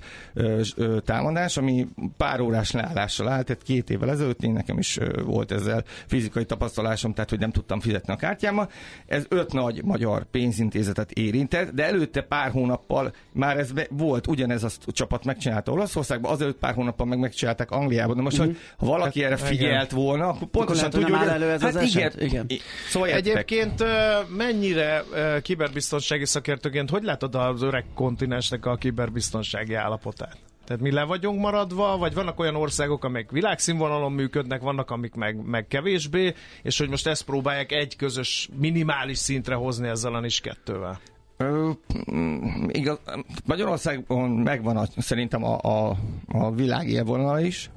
[1.05, 1.87] támadás, ami
[2.17, 7.13] pár órás leállással állt, tehát két évvel ezelőtt én nekem is volt ezzel fizikai tapasztalásom,
[7.13, 8.69] tehát hogy nem tudtam fizetni a kártyámmal.
[9.05, 14.63] Ez öt nagy magyar pénzintézetet érintett, de előtte pár hónappal már ez be- volt, ugyanez
[14.63, 18.15] a csapat megcsinálta Olaszországban, azelőtt pár hónappal meg megcsinálták Angliában.
[18.15, 21.51] De most, hogy ha valaki erre figyelt volna, akkor pontosan lehet, hogy tudja, hogy elő
[21.51, 22.21] ez hát az igen, eset?
[22.21, 22.45] Igen.
[22.89, 23.09] Szóval.
[23.09, 25.03] Egyébként ö, mennyire
[25.41, 30.37] kiberbiztonsági szakértőként, hogy látod az öreg kontinensnek a kiberbiztonsági állapotát?
[30.71, 35.45] Tehát mi le vagyunk maradva, vagy vannak olyan országok, amik világszínvonalon működnek, vannak, amik meg,
[35.45, 40.41] meg kevésbé, és hogy most ezt próbálják egy közös, minimális szintre hozni ezzel a NIS
[40.43, 40.95] 2-vel?
[41.37, 41.69] Ö,
[42.11, 42.99] mm, igaz,
[43.45, 45.97] Magyarországon megvan a, szerintem a, a,
[46.27, 47.69] a világ élvonala is,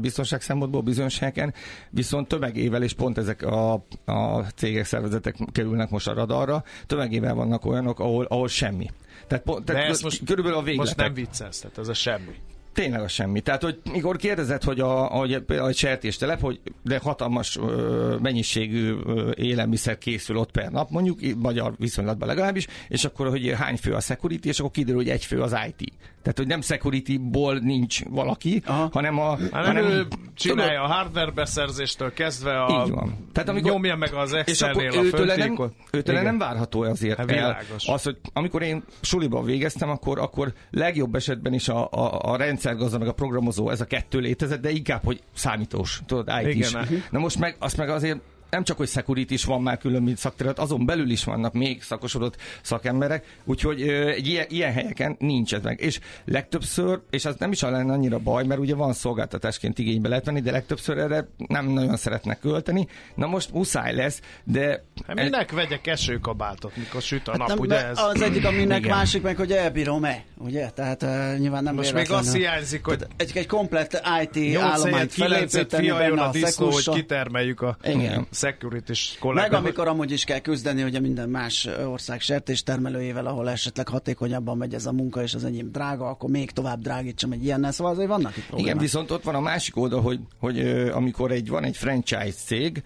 [0.00, 1.54] biztonság szempontból bizonyos helyeken,
[1.90, 3.72] viszont tömegével, és pont ezek a,
[4.04, 8.90] a cégek, szervezetek kerülnek most a radarra, tömegével vannak olyanok, ahol, ahol semmi.
[9.26, 10.96] Tehát, De tehát ez most, körülbelül a most végletek.
[11.06, 12.34] nem viccelsz, tehát ez a semmi.
[12.72, 13.40] Tényleg a semmi.
[13.40, 19.30] Tehát, hogy mikor kérdezed, hogy a, például egy sertéstelep, hogy de hatalmas ö, mennyiségű ö,
[19.36, 24.00] élelmiszer készül ott per nap, mondjuk magyar viszonylatban legalábbis, és akkor, hogy hány fő a
[24.00, 25.92] security, és akkor kiderül, hogy egy fő az IT.
[26.24, 28.88] Tehát, hogy nem security-ból nincs valaki, Aha.
[28.92, 29.38] hanem a...
[29.50, 32.84] Hanem ő csinálja a hardware beszerzéstől kezdve a...
[32.84, 33.28] Így van.
[33.32, 37.34] Tehát amikor, nyomja meg az Excel-nél a őtőle nem, őtőle nem várható azért Hát el.
[37.34, 37.88] világos.
[37.88, 42.98] Az, hogy amikor én suliban végeztem, akkor, akkor legjobb esetben is a, a, a rendszergazda
[42.98, 47.00] meg a programozó, ez a kettő létezett, de inkább, hogy számítós, tudod, IT Igen, is.
[47.10, 48.18] Na most meg, azt meg azért
[48.54, 51.82] nem csak, hogy security is van már külön, mint szakterület, azon belül is vannak még
[51.82, 55.80] szakosodott szakemberek, úgyhogy ö, egy ilyen, ilyen helyeken nincs ez meg.
[55.80, 60.24] És legtöbbször, és az nem is lenne annyira baj, mert ugye van szolgáltatásként igénybe lehet
[60.24, 62.86] venni, de legtöbbször erre nem nagyon szeretnek költeni.
[63.14, 67.86] Na most muszáj lesz, de Hát minek vegyek esőkabátot, mikor süt a nap, nem, ugye
[67.86, 67.98] ez?
[67.98, 68.96] Az egyik, aminek Igen.
[68.96, 70.70] másik meg, hogy elbírom-e, ugye?
[70.70, 74.62] Tehát uh, nyilván nem Most még azt hiányzik, hogy Tehát egy, egy komplett IT 8
[74.62, 78.26] állományt felépíteni benne a a disznó, hogy kitermeljük a Igen.
[78.44, 79.58] Security-s Meg kollégákat.
[79.58, 84.86] amikor amúgy is kell küzdeni, ugye minden más ország sertéstermelőjével, ahol esetleg hatékonyabban megy ez
[84.86, 88.36] a munka, és az enyém drága, akkor még tovább drágítsam egy ilyennel, szóval azért vannak
[88.36, 88.66] itt problémák.
[88.66, 90.58] Igen, viszont ott van a másik oldal, hogy, hogy
[90.92, 92.82] amikor egy, van egy franchise cég,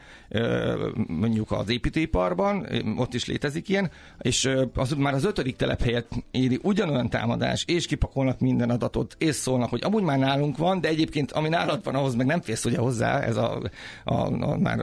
[1.07, 7.09] mondjuk az építőiparban, ott is létezik ilyen, és az már az ötödik telephelyet éri ugyanolyan
[7.09, 11.49] támadás, és kipakolnak minden adatot, és szólnak, hogy amúgy már nálunk van, de egyébként ami
[11.49, 13.63] nálad van, ahhoz meg nem férsz ugye hozzá, ez a,
[14.05, 14.79] a, a már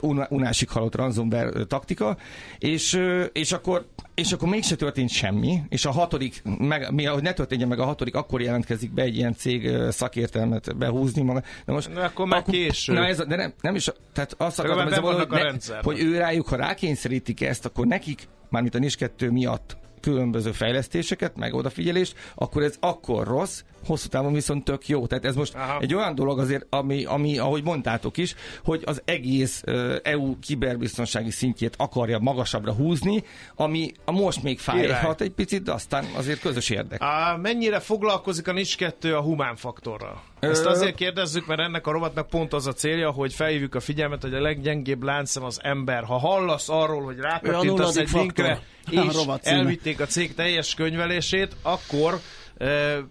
[0.00, 2.16] un- unásig halott ransomware taktika,
[2.58, 3.00] és,
[3.32, 7.68] és akkor és akkor mégse történt semmi, és a hatodik, meg, mi, hogy ne történjen
[7.68, 11.42] meg a hatodik, akkor jelentkezik be egy ilyen cég szakértelmet behúzni maga.
[11.64, 12.92] De most, Na, akkor már késő.
[12.92, 15.72] Na ez, de nem, nem is, tehát azt akartam, Legalább ezzel nem valahogy vannak a
[15.72, 19.76] ne- hogy ő rájuk, ha rákényszerítik ezt, akkor nekik, mármint a NIS 2 miatt
[20.06, 25.06] különböző fejlesztéseket, meg odafigyelést, akkor ez akkor rossz, hosszú távon viszont tök jó.
[25.06, 25.78] Tehát ez most Aha.
[25.80, 28.34] Egy olyan dolog azért, ami, ami, ahogy mondtátok is,
[28.64, 29.62] hogy az egész
[30.02, 33.24] EU kiberbiztonsági szintjét akarja magasabbra húzni,
[33.56, 37.00] ami a most még fájhat egy picit, de aztán azért közös érdek.
[37.02, 40.22] Á, mennyire foglalkozik a NIS 2 a humán faktorral?
[40.40, 44.22] Ezt azért kérdezzük, mert ennek a rovatnak pont az a célja, hogy felhívjuk a figyelmet,
[44.22, 46.04] hogy a leggyengébb láncszem az ember.
[46.04, 48.44] Ha hallasz arról, hogy rákattintasz egy faktor.
[48.44, 48.52] linkre,
[48.86, 49.56] A és címe.
[49.56, 52.20] elvitték a cég teljes könyvelését, akkor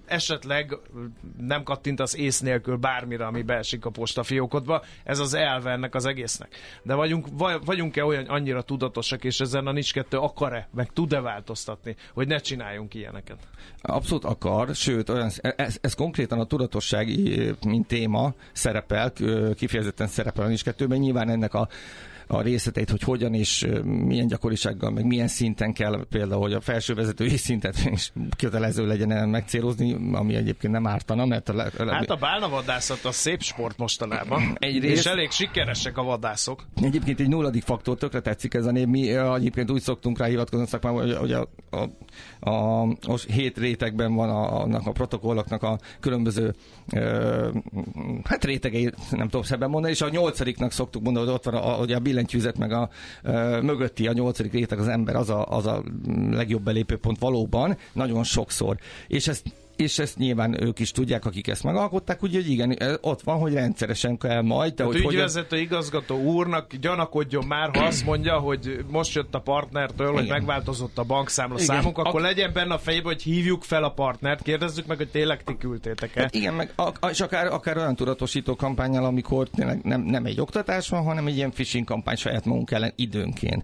[0.06, 0.78] esetleg
[1.38, 4.84] nem kattintasz ész nélkül bármire, ami beesik a postafiókodba.
[5.04, 6.56] Ez az elve ennek az egésznek.
[6.84, 7.28] De vagyunk,
[7.66, 12.38] vagyunk-e olyan annyira tudatosak, és ezen a NIS 2 akar-e, meg tud-e változtatni, hogy ne
[12.38, 13.38] csináljunk ilyeneket?
[13.82, 19.14] Abszolút akar, sőt, olyan, ez, ez konkrétan a tudatossági, mint téma szerepel,
[19.56, 21.68] kifejezetten szerepel a NIS 2-ben, nyilván ennek a
[22.28, 26.93] a részleteit, hogy hogyan és milyen gyakorisággal, meg milyen szinten kell például, hogy a felső
[26.93, 32.15] vezetői szintet is kötelező legyen megcélozni, ami egyébként nem ártana, mert a, le, Hát a
[32.15, 36.65] bálnavadászat a szép sport mostanában, Egyrészt- és elég sikeresek a vadászok.
[36.82, 38.88] Egyébként egy nulladik faktor, tökre tetszik ez a név.
[38.88, 41.89] Mi egyébként úgy szoktunk rá hivatkozni a szakmában, hogy, hogy a, a,
[42.49, 46.55] a, a hét rétegben van a, annak a protokolloknak a különböző
[46.93, 47.49] ö,
[48.23, 51.78] hát rétegei, nem tudom szebben mondani, és a nyolcadiknak szoktuk mondani, hogy ott van a,
[51.78, 52.89] ugye a billentyűzet, meg a
[53.24, 55.84] ö, mögötti a nyolcadik réteg az ember, az a, az a
[56.32, 58.78] legjobb belépőpont valóban, nagyon sokszor.
[59.07, 59.43] És ezt
[59.76, 64.17] és ezt nyilván ők is tudják, akik ezt megalkották, úgyhogy igen, ott van, hogy rendszeresen
[64.17, 65.11] kell majd, de A hogy hogyan...
[65.11, 70.38] ügyvezető igazgató úrnak gyanakodjon már, ha azt mondja, hogy most jött a partnertől, hogy Igen.
[70.38, 71.65] megváltozott a bankszámla Igen.
[71.65, 75.09] számunk, akkor Ak- legyen benne a fejében, hogy hívjuk fel a partnert, kérdezzük meg, hogy
[75.09, 76.21] tényleg ti küldtétek-e.
[76.21, 80.39] Hát igen, meg a, és akár, akár olyan tudatosító kampányal, amikor tényleg nem, nem egy
[80.39, 83.63] oktatás van, hanem egy ilyen phishing kampány saját magunk ellen időnként.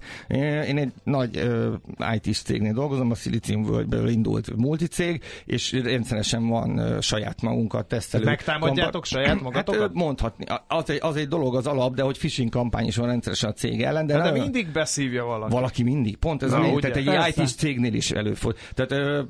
[0.67, 5.71] Én egy nagy uh, IT-s cégnél dolgozom, a Silicium Worldből indult multicég, és
[6.01, 8.23] rendszeresen van saját magunkat tesztelő.
[8.23, 9.81] Megtámadjátok saját magatokat?
[9.81, 10.45] Hát, mondhatni.
[10.67, 13.53] Az egy, az egy dolog az alap, de hogy phishing kampány is van rendszeresen a
[13.53, 14.05] cég ellen.
[14.07, 15.53] De, De, de nagyon- mindig beszívja valaki.
[15.53, 16.17] valaki mindig.
[16.17, 16.79] Pont ez Na, a lényeg.
[16.79, 17.41] Tehát egy Persze.
[17.41, 18.61] IT-s cégnél is előfordul.
[18.73, 19.21] Tehát ö,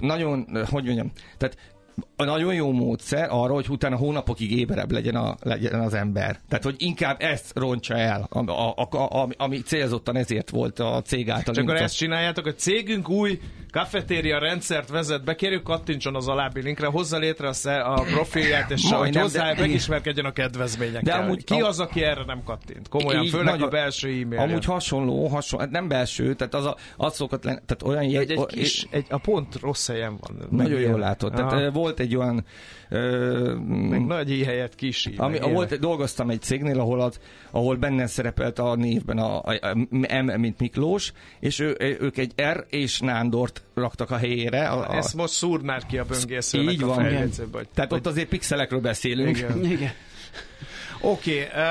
[0.00, 1.56] nagyon, hogy mondjam, tehát
[2.16, 6.38] a nagyon jó módszer arra, hogy utána hónapokig éberebb legyen, a, legyen az ember.
[6.48, 11.02] Tehát, hogy inkább ezt rontsa el, a, a, a, a, ami célzottan ezért volt a
[11.04, 11.54] cég által.
[11.54, 13.38] És akkor ezt csináljátok, a cégünk új
[13.76, 18.70] kafetéria rendszert vezet be, kérjük kattintson az alábbi linkre, hozza létre a, sze- a profilját,
[18.70, 21.18] és Majdnem, hogy hozzá de- megismerkedjen a kedvezményekkel.
[21.18, 22.88] De amúgy- Ki az, aki erre nem kattint?
[22.88, 24.40] Komolyan, Így, főleg nagyon- a belső e-mail.
[24.40, 28.12] Amúgy hasonló, hasonló, hát nem belső, tehát az, a, az szokott lenni, tehát olyan egy,
[28.12, 30.46] jegy, egy kis, egy, a pont rossz helyen van.
[30.50, 31.32] Nagyon jól látod.
[31.32, 31.70] Tehát Aha.
[31.70, 32.44] volt egy olyan
[32.88, 37.20] ö, Meg nagy i helyett kis i, Ami, volt, dolgoztam egy cégnél, ahol, az,
[37.50, 39.74] ahol benne szerepelt a névben a, a, a
[40.22, 44.68] M, mint Miklós, és ő, ők egy R és Nándort raktak a helyére.
[44.68, 47.16] A, a, Ezt most szúrd már ki a böngészőnek Így a van.
[47.52, 49.36] hogy- tehát ott azért pixelekről beszélünk.
[49.36, 49.64] Igen.
[49.76, 49.92] Igen.
[51.00, 51.62] Oké, okay,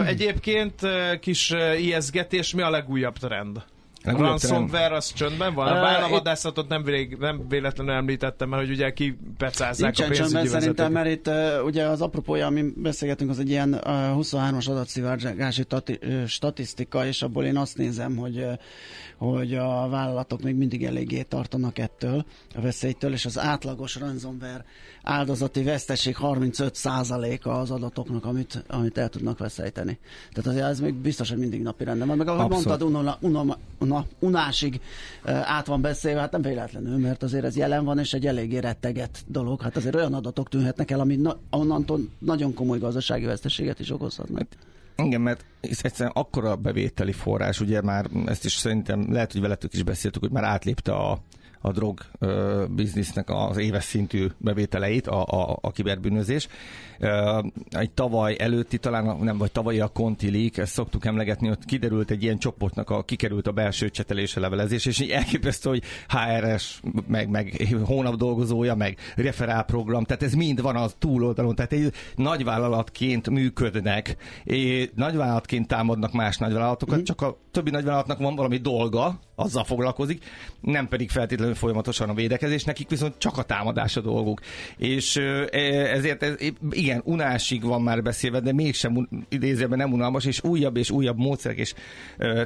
[0.00, 3.62] uh, egyébként uh, kis uh, ijeszgetés, mi a legújabb trend?
[4.04, 5.66] Ransomware az csöndben van?
[5.66, 10.60] A bálnavadászatot nem, vég, nem véletlenül említettem, mert hogy ugye kipecázzák a Nincsen csöndben pénzügyi
[10.60, 15.64] szerintem, mert itt uh, ugye az apropója, ami beszélgetünk, az egy ilyen uh, 23-as adatszivárgási
[15.64, 18.52] tati, statisztika, és abból én azt nézem, hogy uh,
[19.16, 22.24] hogy a vállalatok még mindig eléggé tartanak ettől,
[22.54, 24.64] a veszélytől, és az átlagos ransomware
[25.04, 29.98] áldozati veszteség 35%-a az adatoknak, amit, amit el tudnak veszélyteni.
[30.32, 32.16] Tehát azért ez még biztos, hogy mindig napi rendben van.
[32.16, 32.66] Meg ahogy Abszolút.
[32.66, 34.80] mondtad, unona, unoma, una, unásig
[35.24, 39.24] át van beszélve, hát nem véletlenül, mert azért ez jelen van, és egy eléggé retteget
[39.26, 39.62] dolog.
[39.62, 44.46] Hát azért olyan adatok tűnhetnek el, ami na, onnantól nagyon komoly gazdasági veszteséget is okozhatnak.
[44.96, 49.72] Igen, mert ez egyszerűen akkora bevételi forrás, ugye már ezt is szerintem lehet, hogy veletek
[49.72, 51.18] is beszéltük, hogy már átlépte a,
[51.66, 56.48] a drog ö, biznisznek az éves szintű bevételeit, a, a, a kiberbűnözés.
[56.98, 57.40] Ö,
[57.70, 62.10] egy tavaly előtti, talán nem, vagy tavalyi a Conti Leak, ezt szoktuk emlegetni, hogy kiderült
[62.10, 67.28] egy ilyen csoportnak, a, kikerült a belső csetelése levelezés, és így elképesztő, hogy HRS, meg,
[67.28, 74.16] meg hónap dolgozója, meg referálprogram, tehát ez mind van az túloldalon, tehát egy nagyvállalatként működnek,
[74.44, 80.24] és nagyvállalatként támadnak más nagyvállalatokat, csak a többi nagyvállalatnak van valami dolga, azzal foglalkozik,
[80.60, 84.40] nem pedig feltétlenül folyamatosan a védekezés, nekik viszont csak a támadás a dolguk.
[84.76, 85.44] És ö,
[85.92, 86.34] ezért ez,
[86.70, 91.56] igen, unásig van már beszélve, de mégsem idézőben nem unalmas, és újabb és újabb módszerek
[91.56, 91.74] és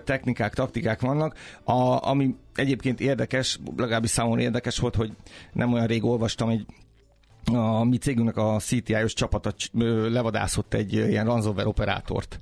[0.05, 5.13] technikák, taktikák vannak, a, ami egyébként érdekes, legalábbis számomra érdekes volt, hogy
[5.53, 6.67] nem olyan rég olvastam egy
[7.55, 9.53] a mi cégünknek a CTI-os csapata
[10.09, 12.41] levadászott egy ilyen ransomware operátort.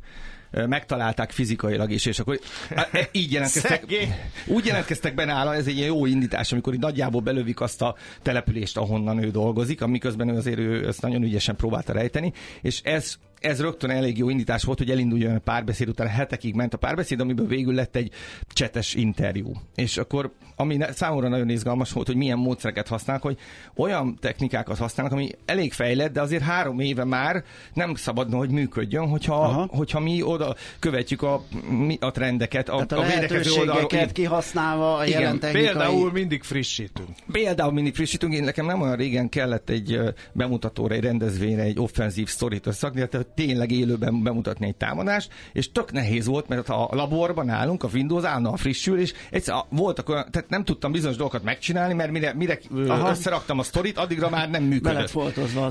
[0.51, 2.39] Megtalálták fizikailag is, és akkor
[2.71, 4.15] e, így jelentkeztek, Szegény.
[4.47, 7.95] úgy jelentkeztek be nála, ez egy ilyen jó indítás, amikor így nagyjából belövik azt a
[8.23, 12.33] települést, ahonnan ő dolgozik, amiközben ő azért ő ezt nagyon ügyesen próbálta rejteni,
[12.63, 16.75] és ez ez rögtön elég jó indítás volt, hogy elinduljon a párbeszéd, utána hetekig ment
[16.75, 18.11] a párbeszéd, amiből végül lett egy
[18.49, 19.53] csetes interjú.
[19.75, 23.39] És akkor, ami számomra nagyon izgalmas volt, hogy milyen módszereket használnak, hogy
[23.77, 29.09] olyan technikákat használnak, ami elég fejlett, de azért három éve már nem szabadna, hogy működjön,
[29.09, 29.67] hogyha, Aha.
[29.71, 34.07] hogyha mi oda követjük a, mi- a trendeket, a, Tehát a, a védekező oldalról.
[34.13, 35.67] kihasználva a Igen, jelen technikai...
[35.67, 37.09] Például mindig frissítünk.
[37.33, 40.01] Például mindig frissítünk, én nekem nem olyan régen kellett egy
[40.33, 45.93] bemutatóra, egy rendezvényre egy offenzív sztorit összerakni, tehát tényleg élőben bemutatni egy támadást, és tök
[45.93, 50.49] nehéz volt, mert a laborban állunk, a Windows állandóan frissül, és egyszer voltak olyan, tehát
[50.49, 52.59] nem tudtam bizonyos dolgokat megcsinálni, mert mire, mire
[52.89, 53.11] Aha.
[53.11, 55.03] összeraktam a sztorit, addigra már nem működött.
[55.03, 55.11] Az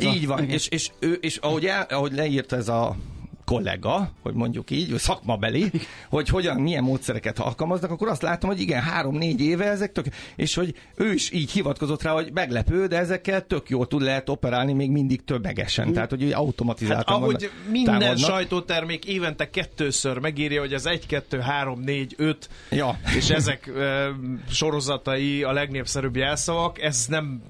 [0.03, 0.49] Így van, igen.
[0.49, 2.95] és, és, ő, és ahogy, el, ahogy leírta ez a
[3.45, 5.71] kollega, hogy mondjuk így, vagy szakmabeli,
[6.09, 10.55] hogy hogyan, milyen módszereket alkalmaznak, akkor azt látom, hogy igen, három-négy éve ezek tök, és
[10.55, 14.73] hogy ő is így hivatkozott rá, hogy meglepő, de ezekkel tök jól tud lehet operálni
[14.73, 15.93] még mindig többegesen.
[15.93, 18.29] Tehát, hogy automatizáltan Hát, ahogy vannak- minden támadnak.
[18.29, 22.99] sajtótermék évente kettőször megírja, hogy az 1, 2, 3, 4, 5, Ja.
[23.17, 24.09] és ezek ö,
[24.49, 27.41] sorozatai a legnépszerűbb jelszavak, ez nem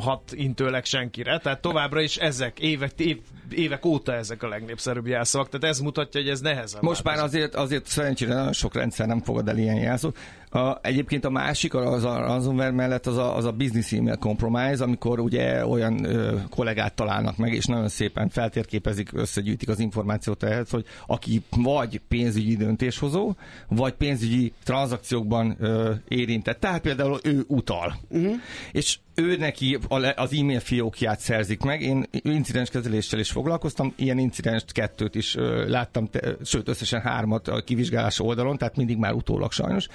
[0.00, 3.18] hat intőleg senkire, tehát továbbra is ezek, évek, év,
[3.50, 7.54] évek óta ezek a legnépszerűbb jelszavak, tehát ez mutatja, hogy ez nehezen Most már azért,
[7.54, 10.16] azért szerencsére nagyon sok rendszer nem fogad el ilyen jelszót.
[10.50, 14.84] A, egyébként a másik, az a ransomware mellett az a, az a business email compromise,
[14.84, 20.70] amikor ugye olyan ö, kollégát találnak meg, és nagyon szépen feltérképezik, összegyűjtik az információt ehhez,
[20.70, 23.34] hogy aki vagy pénzügyi döntéshozó,
[23.68, 26.60] vagy pénzügyi tranzakciókban ö, érintett.
[26.60, 27.96] Tehát például ő utal.
[28.08, 28.34] Uh-huh.
[28.72, 29.78] És ő neki
[30.16, 31.82] az e-mail fiókját szerzik meg.
[31.82, 35.34] Én incidens kezeléssel is foglalkoztam, ilyen incidens kettőt is
[35.66, 39.88] láttam, te, sőt összesen hármat a kivizsgálás oldalon, tehát mindig már utólag sajnos.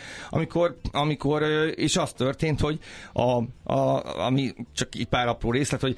[0.44, 1.42] Amikor, amikor
[1.76, 2.80] és az történt, hogy
[3.14, 5.98] a, a, ami csak egy pár apró részlet, hogy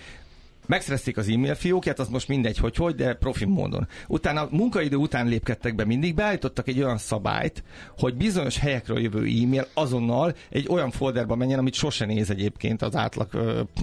[0.68, 3.88] megszerezték az e-mail fiókját, az most mindegy, hogy hogy, de profi módon.
[4.08, 7.64] Utána munkaidő után lépkedtek be mindig, beállítottak egy olyan szabályt,
[7.98, 12.96] hogy bizonyos helyekről jövő e-mail azonnal egy olyan folderba menjen, amit sose néz egyébként az
[12.96, 13.28] átlag,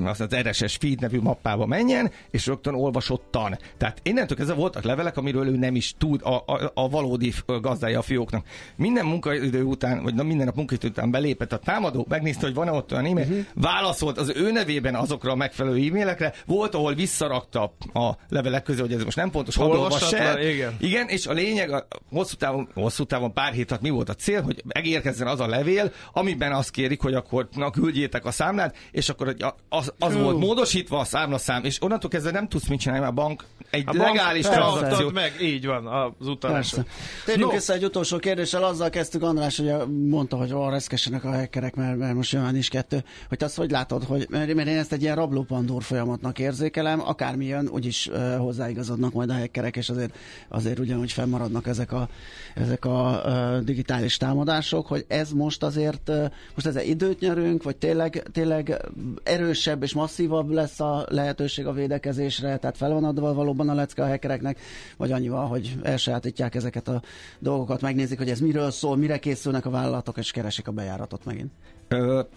[0.05, 3.59] az RSS feed nevű mappába menjen, és rögtön olvasottan.
[3.77, 7.99] Tehát innentől kezdve voltak levelek, amiről ő nem is tud a, a, a valódi gazdája
[7.99, 8.47] a fióknak.
[8.77, 12.73] Minden munkaidő után, vagy na, minden nap munkaidő után belépett a támadó, megnézte, hogy van-e
[12.73, 13.45] ott olyan e-mail, uh-huh.
[13.55, 18.93] válaszolt az ő nevében azokra a megfelelő e-mailekre, volt, ahol visszarakta a levelek közé, hogy
[18.93, 20.43] ez most nem pontos, hadd olvass el.
[20.43, 20.77] Igen.
[20.81, 24.15] Igen, és a lényeg, a hosszú távon, hosszú távon pár hét alatt mi volt a
[24.15, 28.77] cél, hogy megérkezzen az a levél, amiben azt kérik, hogy akkor na, küldjétek a számlát,
[28.91, 29.37] és akkor
[29.69, 33.23] az, az volt módosítva a számlaszám, és onnantól kezdve nem tudsz mit csinálni, mert a
[33.23, 34.97] bank egy A legális te tranzakció.
[34.97, 36.71] adtad meg, így van, az utalás.
[36.71, 36.91] Persze.
[37.25, 37.57] Térjünk No.
[37.57, 39.73] vissza egy utolsó kérdéssel, azzal kezdtük András, hogy
[40.09, 44.05] mondta, hogy reszkesenek a hackerek, mert, mert most jön is kettő, hogy azt hogy látod,
[44.05, 49.13] hogy, mert mert én ezt egy ilyen rablópandúr folyamatnak érzékelem, akármi jön, úgyis uh, hozzáigazodnak
[49.13, 50.15] majd a hackerek, és azért,
[50.49, 52.09] azért ugyanúgy fennmaradnak ezek a,
[52.55, 57.77] ezek a uh, digitális támadások, hogy ez most azért, uh, most ezzel időt nyerünk, vagy
[57.77, 58.81] tényleg, tényleg
[59.23, 64.03] erősebb és masszívabb lesz a lehetőség a védekezésre, tehát fel van adva valóban a lecke
[64.03, 64.59] a hackereknek,
[64.97, 67.03] vagy annyival, hogy elsajátítják ezeket a
[67.39, 71.51] dolgokat, megnézik, hogy ez miről szól, mire készülnek a vállalatok, és keresik a bejáratot megint.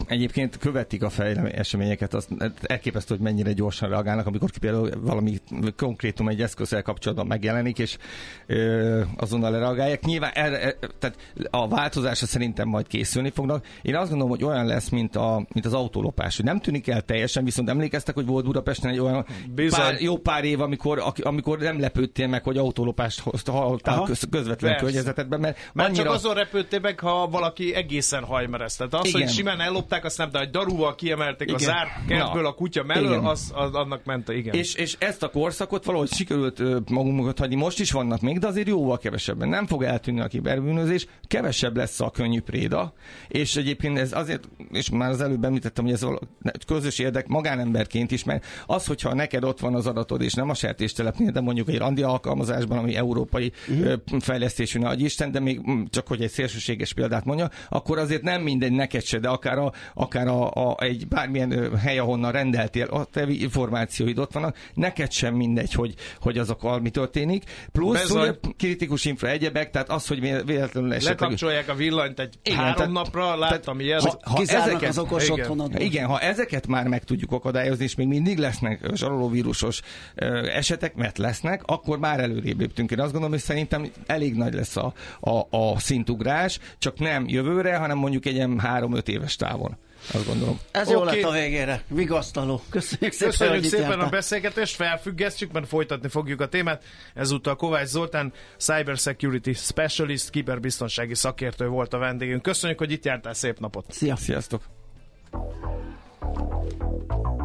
[0.08, 2.30] Egyébként követik a fejlem eseményeket, azt
[2.62, 5.38] elképesztő, hogy mennyire gyorsan reagálnak, amikor például valami
[5.78, 7.98] konkrétum egy eszközzel kapcsolatban megjelenik, és
[9.18, 10.06] azonnal reagálják.
[10.06, 11.18] Nyilván erre, e, tehát
[11.50, 13.66] a változásra szerintem majd készülni fognak.
[13.82, 17.02] Én azt gondolom, hogy olyan lesz, mint, a, mint az autólopás, hogy nem tűnik el
[17.02, 19.26] teljesen, viszont emlékeztek, hogy volt Budapesten egy olyan
[19.56, 19.80] Bizony.
[19.80, 24.04] pár, jó pár év, amikor, amikor nem lepődtél meg, hogy autólopást Aha.
[24.06, 24.86] köz, közvetlen Persze.
[24.86, 26.04] környezetedben, mert Mert annyira...
[26.04, 28.78] csak azon repültél meg, ha valaki egészen hajmereszt.
[28.78, 29.22] Tehát az, Igen.
[29.22, 31.60] hogy simán ellopták, azt nem, de hogy darúval kiemelték Igen.
[31.60, 32.48] a zár kertből Na.
[32.48, 33.26] a kutya mellől, Igen.
[33.26, 34.54] az, az, annak ment, igen.
[34.54, 38.68] És, és ezt a korszakot valahogy sikerült magunkat hagyni, most is vannak még, de azért
[38.68, 39.50] jóval kevesebben.
[39.50, 42.94] Nem fog eltűnni a kiberbűnözés, kevesebb lesz a könnyű préda,
[43.28, 46.06] és egyébként ez azért, és már az előbb említettem, hogy ez
[46.68, 50.54] közös érdek magánemberként is, mert az, hogyha neked ott van az adatod, és nem a
[50.54, 53.94] sertéstelepnél, de mondjuk egy randi alkalmazásban, ami európai uh-huh.
[54.20, 58.72] fejlesztésű nagy Isten, de még csak hogy egy szélsőséges példát mondja, akkor azért nem mindegy
[58.72, 63.26] neked se, de akár, a, akár a, a, egy bármilyen hely, ahonnan rendeltél, a te
[63.28, 67.44] információid ott vannak, neked sem mindegy, hogy, hogy azokkal mi történik.
[67.72, 68.22] Plusz Bezony.
[68.22, 71.20] ugye, kritikus infra egyebek, tehát az, hogy vé- véletlenül esetleg...
[71.20, 74.02] Lekapcsolják a villanyt egy Igen, három tehát- napra, láttam ilyet.
[74.02, 75.40] ha- ha ezeket- az okos igen.
[75.40, 75.82] otthonodból.
[75.82, 79.82] igen, ha ezeket már meg tudjuk akadályozni, és még mindig lesznek zsarolóvírusos
[80.16, 82.92] ö, esetek, mert lesznek, akkor már előrébb léptünk.
[82.92, 87.76] Én azt gondolom, hogy szerintem elég nagy lesz a, a, a szintugrás, csak nem jövőre,
[87.76, 89.78] hanem mondjuk egy ilyen három-öt éves távon.
[90.14, 90.60] Azt gondolom.
[90.72, 91.22] Ez jó Oké.
[91.22, 91.84] lett a végére.
[91.88, 92.62] Vigasztaló.
[92.70, 96.84] Köszönjük szépen, Köszönjük szépen a beszélgetést, felfüggesztjük, mert folytatni fogjuk a témát.
[97.14, 102.42] Ezúttal Kovács Zoltán, Cyber Security Specialist, kiberbiztonsági szakértő volt a vendégünk.
[102.42, 103.86] Köszönjük, hogy itt jártál, szép napot!
[103.90, 104.16] Szia.
[104.16, 104.62] Sziasztok!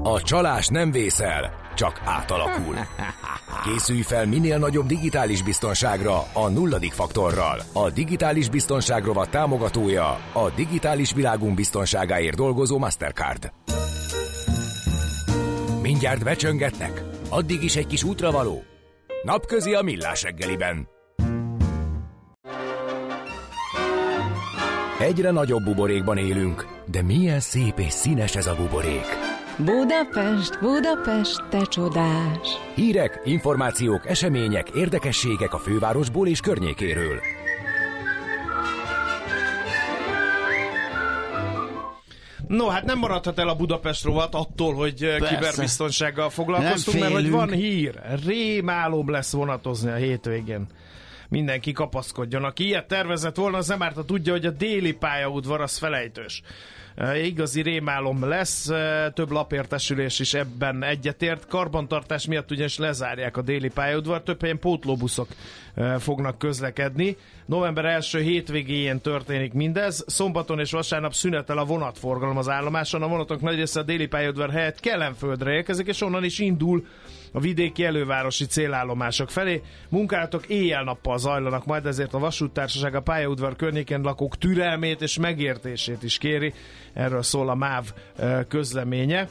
[0.03, 2.77] A csalás nem vészel, csak átalakul.
[3.65, 7.61] Készülj fel minél nagyobb digitális biztonságra a nulladik faktorral.
[7.73, 13.53] A digitális biztonság rovat támogatója a digitális világunk biztonságáért dolgozó Mastercard.
[15.83, 17.03] Mindjárt becsöngetnek?
[17.29, 18.63] Addig is egy kis útravaló?
[19.23, 20.89] Napközi a millás reggeliben.
[25.01, 29.07] Egyre nagyobb buborékban élünk, de milyen szép és színes ez a buborék.
[29.57, 32.49] Budapest, Budapest, te csodás!
[32.75, 37.21] Hírek, információk, események, érdekességek a fővárosból és környékéről.
[42.49, 45.35] No, hát nem maradhat el a Budapest rovat attól, hogy Persze.
[45.35, 48.01] kiberbiztonsággal foglalkoztunk, mert hogy van hír.
[48.27, 50.67] Rémálom lesz vonatozni a hétvégén.
[51.31, 52.45] Mindenki kapaszkodjon.
[52.45, 56.43] Aki ilyet tervezett volna, az nem árta tudja, hogy a déli pályaudvar az felejtős.
[56.95, 61.47] E, Igazi rémálom lesz, e, több lapértesülés is ebben egyetért.
[61.47, 65.29] Karbantartás miatt ugyanis lezárják a déli pályaudvar, több helyen pótlóbuszok
[65.75, 67.17] e, fognak közlekedni.
[67.47, 70.05] November első hétvégéjén történik mindez.
[70.07, 73.03] Szombaton és vasárnap szünetel a vonatforgalom az állomáson.
[73.03, 76.87] A vonatok nagy része a déli pályaudvar helyett Kelenföldre érkezik, és onnan is indul
[77.33, 79.63] a vidéki elővárosi célállomások felé.
[79.89, 86.19] Munkálatok éjjel-nappal zajlanak, majd ezért a vasúttársaság a pályaudvar környéken lakók türelmét és megértését is
[86.19, 86.53] kéri.
[86.93, 87.93] Erről szól a MÁV
[88.49, 89.29] közleménye.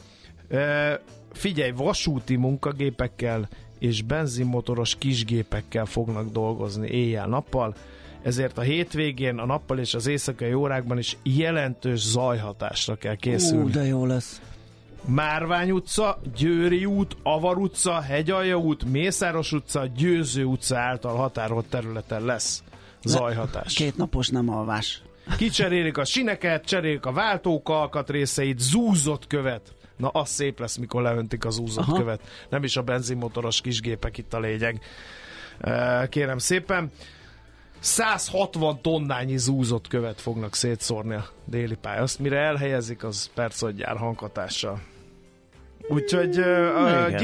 [1.32, 3.48] Figyelj, vasúti munkagépekkel
[3.78, 7.74] és benzinmotoros kisgépekkel fognak dolgozni éjjel-nappal,
[8.22, 13.64] ezért a hétvégén, a nappal és az éjszakai órákban is jelentős zajhatásra kell készülni.
[13.64, 14.40] Ú, de jó lesz.
[15.04, 22.24] Márvány utca, Győri út, Avar utca, Hegyalja út, Mészáros utca, Győző utca által határolt területen
[22.24, 22.62] lesz
[23.02, 23.74] zajhatás.
[23.74, 25.02] Két napos nem alvás.
[25.36, 29.72] Kicserélik a sineket, cserélik a váltók alkatrészeit, zúzott követ.
[29.96, 31.96] Na, az szép lesz, mikor leöntik az zúzott Aha.
[31.96, 32.20] követ.
[32.48, 34.80] Nem is a benzinmotoros kisgépek itt a lényeg.
[36.08, 36.90] Kérem szépen.
[37.78, 42.02] 160 tonnányi zúzott követ fognak szétszórni a déli pálya.
[42.02, 44.80] Azt mire elhelyezik, az perc, hogy jár hanghatással.
[45.88, 47.18] Úgyhogy uh, Igen.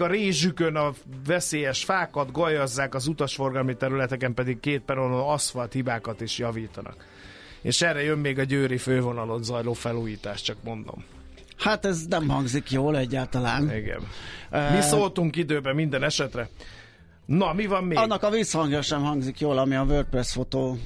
[0.00, 0.92] a rézsükön a
[1.26, 7.04] veszélyes fákat, gajazzák az utasforgalmi területeken pedig két peronon aszfalt hibákat is javítanak.
[7.62, 11.04] És erre jön még a győri fővonalon zajló felújítás, csak mondom.
[11.58, 13.74] Hát ez nem hangzik jól egyáltalán.
[13.76, 14.00] Igen.
[14.50, 16.48] Eh, Mi szóltunk időben minden esetre.
[17.26, 17.98] Na, mi van még?
[17.98, 20.78] Annak a visszhangja sem hangzik jól, ami a WordPress fotó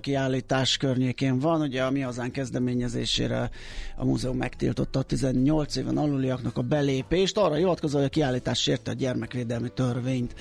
[0.00, 1.60] kiállítás környékén van.
[1.60, 3.50] Ugye a mi hazán kezdeményezésére
[3.96, 7.36] a múzeum megtiltotta a 18 éven aluliaknak a belépést.
[7.36, 10.34] Arra hivatkozva, hogy a kiállítás sérte a gyermekvédelmi törvényt.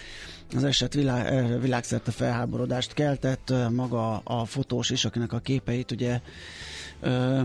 [0.55, 3.53] Az eset világ, világszerte felháborodást keltett.
[3.71, 6.19] Maga a fotós is, akinek a képeit ugye
[7.03, 7.41] ö,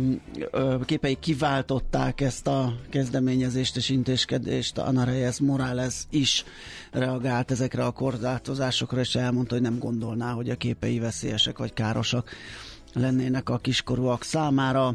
[0.50, 4.78] ö, képei kiváltották ezt a kezdeményezést és intézkedést.
[4.78, 6.44] Ana Reyes Morales is
[6.90, 12.30] reagált ezekre a korlátozásokra, és elmondta, hogy nem gondolná, hogy a képei veszélyesek vagy károsak
[12.92, 14.94] lennének a kiskorúak számára.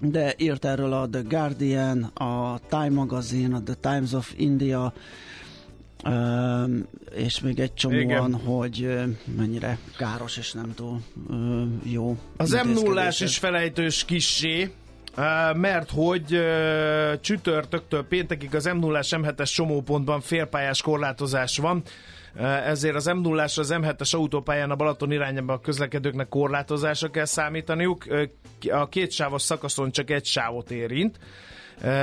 [0.00, 4.92] De írt erről a The Guardian, a Time Magazine, a The Times of India,
[7.14, 8.34] És még egy csomóan, Igen.
[8.34, 8.88] hogy
[9.36, 12.16] mennyire káros és nem túl ö, jó.
[12.36, 13.28] Az m 0 intézkedés ez.
[13.28, 14.70] is felejtős kissé,
[15.16, 21.82] Uh, mert hogy uh, csütörtöktől péntekig az m 0 M7-es csomópontban félpályás korlátozás van,
[22.34, 27.24] Uh, ezért az m 0 az M7-es autópályán a Balaton irányába a közlekedőknek korlátozásra kell
[27.24, 28.04] számítaniuk.
[28.08, 31.18] Uh, A két sávos szakaszon csak egy sávot érint.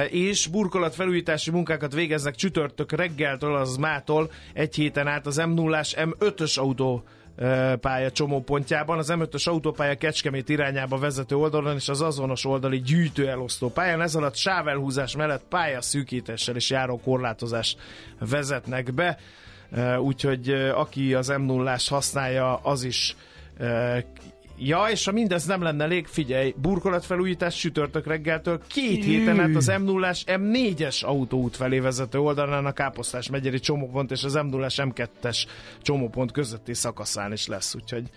[0.10, 6.60] És burkolatfelújítási munkákat végeznek csütörtök reggeltől, az mától egy héten át az m 0 M5-ös
[6.60, 7.04] autó
[7.80, 13.70] pálya csomópontjában, az M5-ös autópálya Kecskemét irányába vezető oldalon és az azonos oldali gyűjtő elosztó
[13.70, 14.02] pályán.
[14.02, 17.76] Ez alatt sávelhúzás mellett pályaszűkítéssel és járó korlátozás
[18.20, 19.20] vezetnek be,
[20.00, 23.16] úgyhogy aki az m 0 használja, az is
[24.58, 29.68] Ja, és ha mindez nem lenne elég, figyelj, burkolatfelújítás csütörtök reggeltől két héten át az
[29.80, 34.68] m 0 M4-es autóút felé vezető oldalán a Káposztás megyeri csomópont és az m 0
[34.70, 35.46] M2-es
[35.82, 38.10] csomópont közötti szakaszán is lesz, úgyhogy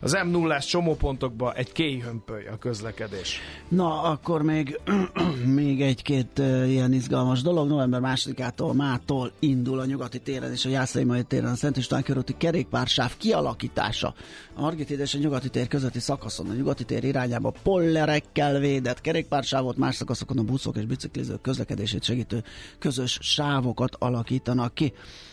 [0.00, 3.38] az m 0 csomópontokba egy kéjhömpöly a közlekedés.
[3.68, 4.80] Na, akkor még,
[5.60, 7.68] még egy-két uh, ilyen izgalmas dolog.
[7.68, 12.34] November másodikától mától indul a nyugati téren és a Jászai téren a Szent István körúti
[12.36, 14.14] kerékpársáv kialakítása.
[14.54, 19.76] A Margit és a nyugati tér közötti szakaszon a nyugati tér irányába pollerekkel védett kerékpársávot,
[19.76, 22.44] más szakaszokon a buszok és biciklizők közlekedését segítő
[22.78, 24.92] közös sávokat alakítanak ki.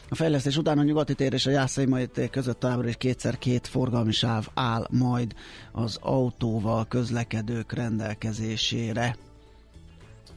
[0.10, 3.38] A fejlesztés után a nyugati tér és a Jászai Mai tér között továbbra is kétszer
[3.38, 5.34] két forgalmi sáv áll majd
[5.72, 9.16] az autóval közlekedők rendelkezésére.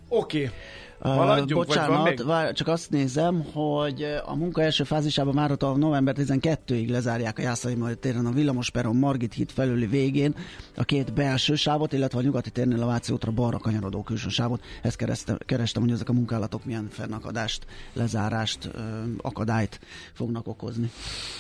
[0.09, 0.57] Oké, okay.
[1.03, 6.91] Van bocsánat, vár, csak azt nézem, hogy a munka első fázisában már a november 12-ig
[6.91, 10.35] lezárják a Jászai Majd téren a Villamosperon Margit híd felüli végén
[10.77, 14.63] a két belső sávot, illetve a nyugati térnél a Váci útra balra kanyarodó külső sávot.
[14.83, 18.71] Ezt kerestem, kerestem, hogy ezek a munkálatok milyen fennakadást, lezárást,
[19.19, 19.81] akadályt
[20.13, 20.91] fognak okozni.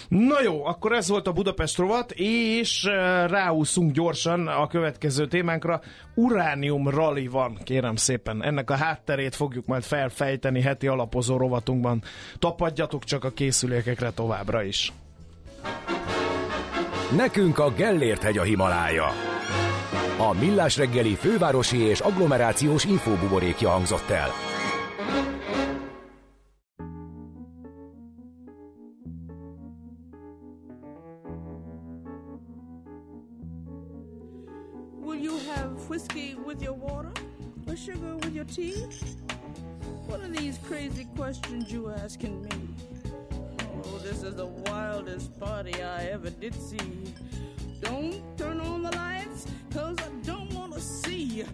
[0.09, 2.85] Na jó, akkor ez volt a Budapest rovat, és
[3.27, 5.81] ráúszunk gyorsan a következő témánkra.
[6.23, 8.43] Uránium rally van, kérem szépen.
[8.43, 12.03] Ennek a hátterét fogjuk majd felfejteni heti alapozó rovatunkban.
[12.39, 14.93] Tapadjatok csak a készülékekre továbbra is.
[17.17, 19.07] Nekünk a Gellért hegy a Himalája.
[20.19, 24.50] A Millás reggeli fővárosi és agglomerációs infóbuborékja hangzott el.
[35.21, 37.13] You have whiskey with your water
[37.67, 38.87] or sugar with your tea?
[40.07, 42.51] What are these crazy questions you asking me?
[43.85, 47.13] Oh, this is the wildest party I ever did see.
[47.81, 51.45] Don't turn on the lights, cause I don't wanna see.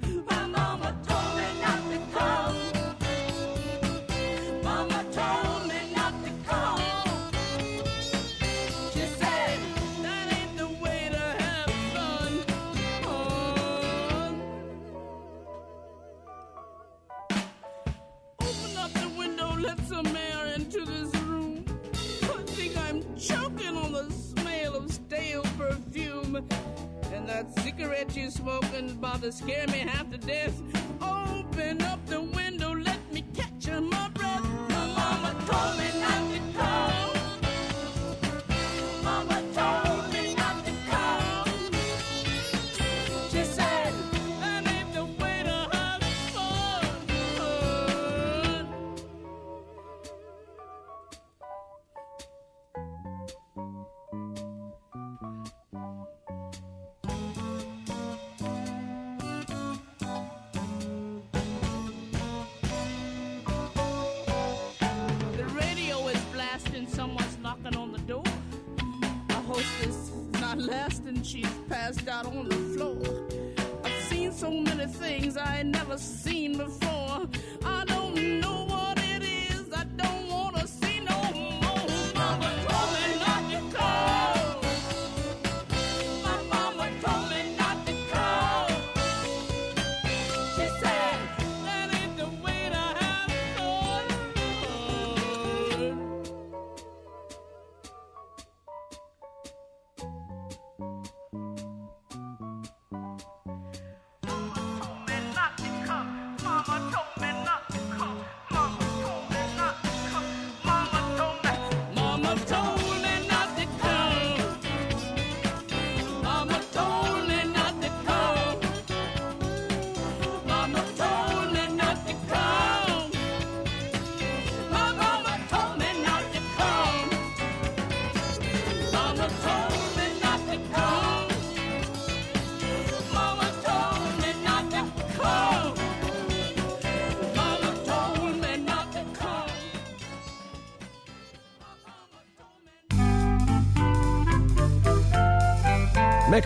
[28.26, 28.88] You smoking
[29.20, 30.60] to scare me half to death.
[31.00, 32.04] Open up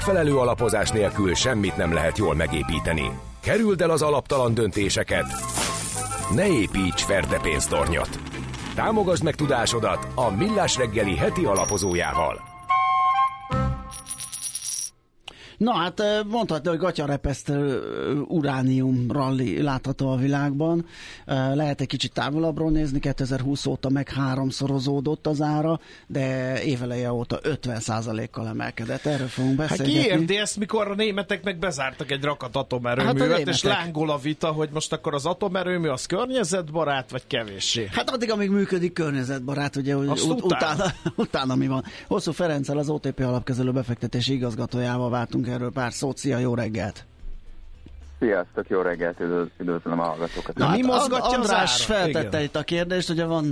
[0.01, 3.11] Megfelelő alapozás nélkül semmit nem lehet jól megépíteni.
[3.41, 5.27] Kerüld el az alaptalan döntéseket.
[6.35, 8.21] Ne építs ferde pénztornyot.
[8.75, 12.50] Támogasd meg tudásodat a Millás reggeli heti alapozójával.
[15.61, 17.81] Na hát mondhatni, hogy gatyarepesztő
[18.29, 20.87] uránium rally látható a világban.
[21.27, 27.39] Eh, Lehet egy kicsit távolabbról nézni, 2020 óta meg háromszorozódott az ára, de éveleje óta
[27.43, 29.07] 50%-kal emelkedett.
[29.07, 30.03] Erről fogunk Hát beszélgetni.
[30.03, 34.11] ki érti ezt, mikor a németek meg bezártak egy rakat atomerőművet, Hát hát és lángol
[34.11, 37.89] a vita, hogy most akkor az atomerőmű az környezetbarát, vagy kevéssé.
[37.93, 40.85] Hát addig, amíg működik környezetbarát, ugye hogy Azt ut- utána,
[41.17, 41.85] utána mi van.
[42.09, 46.17] Hosszú Ferenccel, az OTP alapkezelő befektetési igazgatójával váltunk erről pár szót.
[46.17, 47.05] Szia, jó reggelt!
[48.21, 50.57] Sziasztok, jó reggelt, üdv- üdvözlöm a hallgatókat.
[50.57, 52.43] Na, mi Hát mozgatja András feltette Igen.
[52.43, 53.45] itt a kérdést, ugye van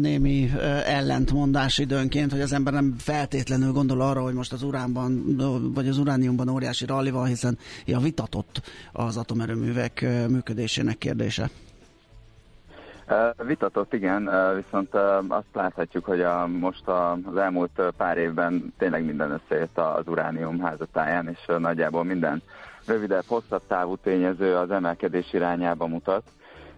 [0.00, 0.50] némi
[0.84, 5.36] ellentmondás időnként, hogy az ember nem feltétlenül gondol arra, hogy most az uránban,
[5.74, 11.50] vagy az urániumban óriási ralli van, hiszen ja, vitatott az atomerőművek működésének kérdése.
[13.36, 14.94] Vitatott, igen, viszont
[15.28, 20.60] azt láthatjuk, hogy a, most a, az elmúlt pár évben tényleg minden összejött az uránium
[20.60, 22.42] házatáján, és nagyjából minden
[22.86, 26.22] rövidebb, hosszabb távú tényező az emelkedés irányába mutat.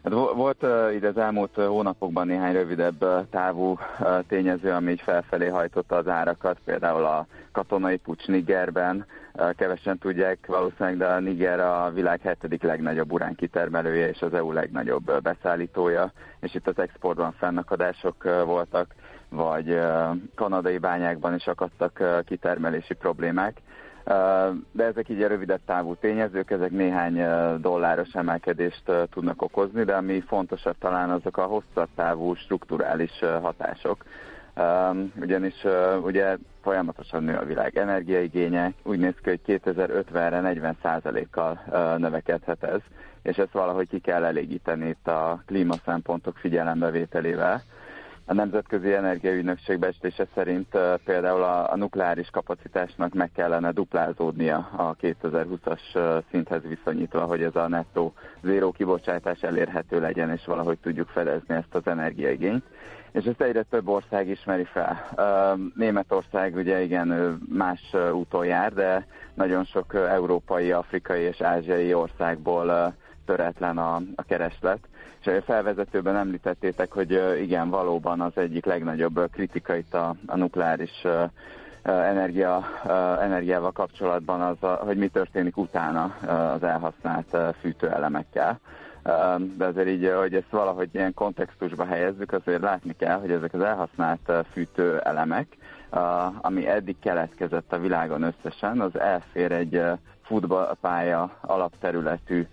[0.06, 4.90] Hát vo- Volt uh, így az elmúlt hónapokban néhány rövidebb uh, távú uh, tényező, ami
[4.90, 11.06] így felfelé hajtotta az árakat, például a katonai pucs Nigerben, uh, kevesen tudják valószínűleg, de
[11.06, 16.68] a Niger a világ hetedik legnagyobb uránkitermelője és az EU legnagyobb uh, beszállítója, és itt
[16.68, 18.94] az exportban fennakadások uh, voltak,
[19.28, 23.60] vagy uh, kanadai bányákban is akadtak uh, kitermelési problémák.
[24.72, 27.24] De ezek így a rövidebb távú tényezők, ezek néhány
[27.60, 34.04] dolláros emelkedést tudnak okozni, de ami fontosabb talán azok a hosszabb távú strukturális hatások.
[35.20, 35.64] Ugyanis
[36.02, 41.60] ugye folyamatosan nő a világ energiaigénye, úgy néz ki, hogy 2050-re 40%-kal
[41.98, 42.80] növekedhet ez,
[43.22, 47.62] és ezt valahogy ki kell elégíteni itt a klímaszempontok figyelembevételével.
[48.28, 55.80] A Nemzetközi Energiaügynökség becslése szerint például a, a nukleáris kapacitásnak meg kellene duplázódnia a 2020-as
[56.30, 61.74] szinthez viszonyítva, hogy ez a nettó zéró kibocsátás elérhető legyen, és valahogy tudjuk fedezni ezt
[61.74, 62.64] az energiaigényt.
[63.12, 65.08] És ezt egyre több ország ismeri fel.
[65.74, 72.94] Németország ugye igen más úton jár, de nagyon sok európai, afrikai és ázsiai országból
[73.26, 74.78] töretlen a, a kereslet.
[75.44, 81.04] Felvezetőben említettétek, hogy igen, valóban az egyik legnagyobb kritika itt a, a nukleáris
[81.82, 82.64] energia,
[83.20, 86.04] energiával kapcsolatban az, hogy mi történik utána
[86.54, 88.60] az elhasznált fűtőelemekkel.
[89.56, 93.60] De azért így, hogy ezt valahogy ilyen kontextusba helyezzük, azért látni kell, hogy ezek az
[93.60, 95.56] elhasznált fűtőelemek,
[96.40, 99.82] ami eddig keletkezett a világon összesen, az elfér egy
[100.22, 102.46] futballpálya alapterületű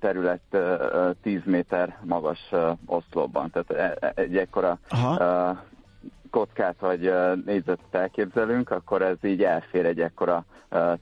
[0.00, 0.56] terület
[1.22, 2.50] 10 méter magas
[2.86, 3.50] oszlopban.
[3.50, 5.62] Tehát e, e, egy ekkora Aha.
[6.30, 7.12] kockát vagy
[7.44, 10.44] négyzetet elképzelünk, akkor ez így elfér egy ekkora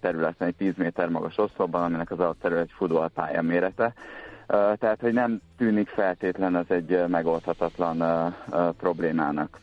[0.00, 3.92] területen, egy 10 méter magas oszlopban, aminek az alapterület egy futballpálya mérete.
[4.46, 8.34] Tehát, hogy nem tűnik feltétlen az egy megoldhatatlan
[8.78, 9.60] problémának.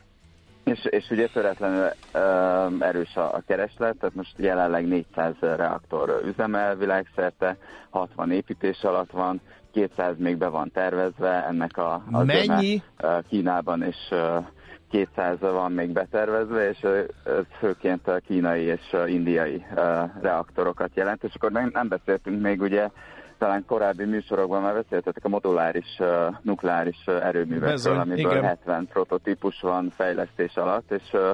[0.66, 6.76] És, és ugye töretlenül uh, erős a, a kereslet, tehát most jelenleg 400 reaktor üzemel
[6.76, 7.58] világszerte,
[7.90, 9.42] 60 építés alatt van,
[9.72, 12.82] 200 még be van tervezve, ennek a, a Mennyi?
[13.00, 14.46] Zöme, Kínában is uh,
[14.90, 16.88] 200 van még betervezve, és
[17.60, 19.66] főként a kínai és indiai
[20.22, 22.90] reaktorokat jelent, és akkor nem, nem beszéltünk még ugye
[23.38, 26.08] talán korábbi műsorokban már beszéltetek a moduláris uh,
[26.42, 28.44] nukleáris uh, erőművekről, Bezony, amiből igen.
[28.44, 31.30] 70 prototípus van fejlesztés alatt, és, uh,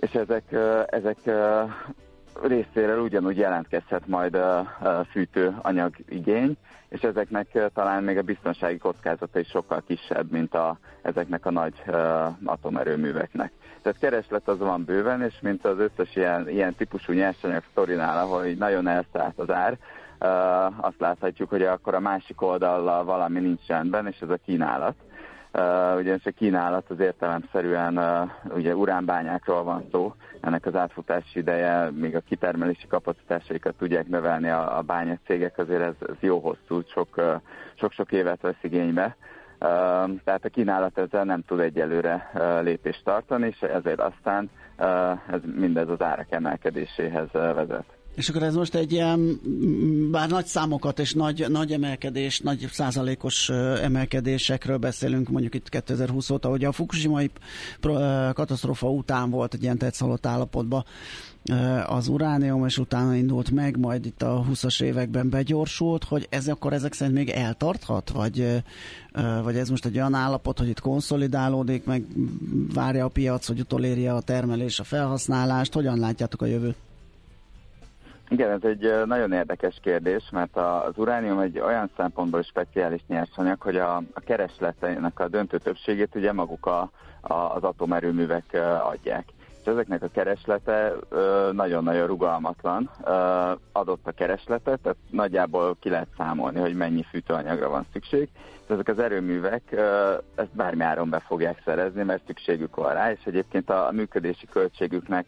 [0.00, 1.70] és ezek, uh, ezek uh,
[2.42, 6.56] részéről ugyanúgy jelentkezhet majd a, a fűtőanyag igény,
[6.88, 11.74] és ezeknek talán még a biztonsági kockázata is sokkal kisebb, mint a, ezeknek a nagy
[11.86, 11.94] uh,
[12.44, 13.52] atomerőműveknek.
[13.82, 18.44] Tehát kereslet az van bőven, és mint az összes ilyen, ilyen típusú nyersanyag sztorinál, ahol
[18.44, 19.78] így nagyon elszállt az ár,
[20.80, 24.94] azt láthatjuk, hogy akkor a másik oldallal valami nincs rendben, és ez a kínálat.
[25.52, 31.90] Uh, ugyanis a kínálat az értelemszerűen uh, ugye uránbányákról van szó, ennek az átfutási ideje,
[31.90, 37.38] még a kitermelési kapacitásaikat tudják növelni a, a bányacégek, azért ez, ez jó hosszú, sok,
[37.74, 39.16] sok-sok évet vesz igénybe.
[39.60, 45.10] Uh, tehát a kínálat ezzel nem tud egyelőre uh, lépést tartani, és ezért aztán uh,
[45.34, 47.95] ez mindez az árak emelkedéséhez vezet.
[48.16, 49.40] És akkor ez most egy ilyen,
[50.10, 53.48] bár nagy számokat és nagy, nagy emelkedés, nagy százalékos
[53.82, 57.30] emelkedésekről beszélünk, mondjuk itt 2020 óta, hogy a Fukushima-i
[58.32, 60.84] katasztrófa után volt egy ilyen tetszalott állapotban
[61.86, 66.72] az uránium, és utána indult meg, majd itt a 20-as években begyorsult, hogy ez akkor
[66.72, 68.62] ezek szerint még eltarthat, vagy,
[69.42, 72.06] vagy ez most egy olyan állapot, hogy itt konszolidálódik, meg
[72.74, 76.76] várja a piac, hogy utolérje a termelés, a felhasználást, hogyan látjátok a jövőt?
[78.28, 83.76] Igen, ez egy nagyon érdekes kérdés, mert az uránium egy olyan szempontból speciális nyersanyag, hogy
[83.76, 89.24] a, a keresletének a döntő többségét ugye maguk a, a, az atomerőművek adják.
[89.60, 90.92] És ezeknek a kereslete
[91.52, 92.90] nagyon-nagyon rugalmatlan.
[93.72, 98.28] Adott a keresletet, tehát nagyjából ki lehet számolni, hogy mennyi fűtőanyagra van szükség.
[98.62, 99.62] És ezek az erőművek
[100.34, 105.26] ezt bármi áron be fogják szerezni, mert szükségük van rá, és egyébként a működési költségüknek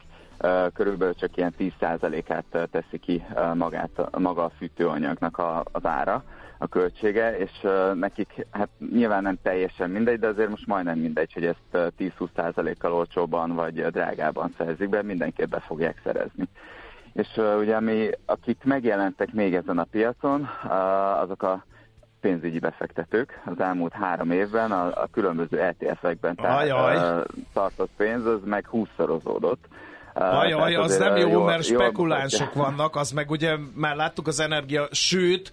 [0.75, 3.25] körülbelül csak ilyen 10%-át teszi ki
[3.55, 6.25] magát, maga a fűtőanyagnak a, az ára,
[6.59, 7.51] a költsége, és
[7.95, 13.55] nekik hát nyilván nem teljesen mindegy, de azért most majdnem mindegy, hogy ezt 10-20%-kal olcsóban
[13.55, 16.49] vagy drágában szerzik be, mindenképp be fogják szerezni.
[17.13, 17.29] És
[17.59, 20.49] ugye ami, akik megjelentek még ezen a piacon,
[21.21, 21.65] azok a
[22.21, 26.39] pénzügyi befektetők az elmúlt három évben a, a különböző ETF-ekben
[27.53, 29.69] tartott pénz, az meg húszszorozódott.
[30.19, 34.41] Ajaj, az nem jó, jó mert spekulánsok jó, vannak, az meg ugye már láttuk az
[34.41, 35.53] energia, sőt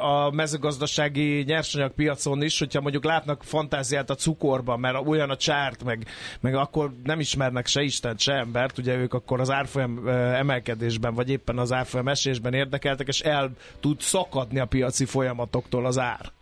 [0.00, 6.06] a mezőgazdasági nyersanyagpiacon is, hogyha mondjuk látnak fantáziát a cukorban, mert olyan a csárt, meg,
[6.40, 11.30] meg akkor nem ismernek se Isten, se embert, ugye ők akkor az árfolyam emelkedésben, vagy
[11.30, 16.32] éppen az árfolyam esésben érdekeltek, és el tud szakadni a piaci folyamatoktól az ár.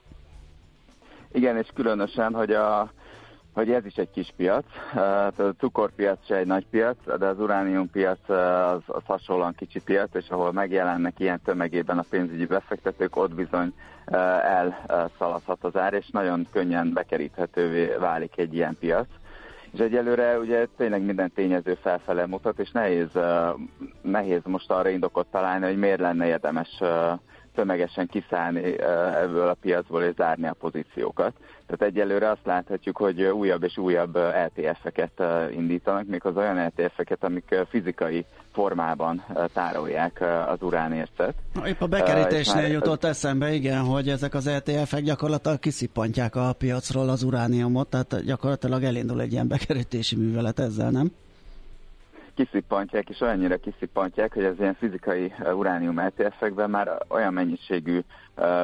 [1.33, 2.93] Igen, és különösen, hogy a
[3.55, 4.65] hogy ez is egy kis piac.
[5.39, 10.29] A cukorpiac se egy nagy piac, de az urániumpiac az, az hasonlóan kicsi piac, és
[10.29, 13.75] ahol megjelennek ilyen tömegében a pénzügyi befektetők, ott bizony
[14.87, 19.07] elszaladhat az ár, és nagyon könnyen bekeríthetővé válik egy ilyen piac.
[19.73, 23.11] És egyelőre ugye tényleg minden tényező felfele mutat, és nehéz,
[24.03, 26.83] nehéz most arra indokot találni, hogy miért lenne érdemes
[27.55, 28.81] tömegesen kiszállni
[29.23, 31.33] ebből a piacból és zárni a pozíciókat.
[31.67, 37.55] Tehát egyelőre azt láthatjuk, hogy újabb és újabb LTF-eket indítanak, még az olyan LTF-eket, amik
[37.69, 41.35] fizikai formában tárolják az uránércet.
[41.67, 47.23] Épp a bekerítésnél jutott eszembe, igen, hogy ezek az LTF-ek gyakorlatilag kiszippantják a piacról az
[47.23, 51.13] urániumot, tehát gyakorlatilag elindul egy ilyen bekerítési művelet ezzel, nem?
[52.35, 58.01] Kiszippantják, és olyannyira kiszippantják, hogy az ilyen fizikai uránium ETF-ekben már olyan mennyiségű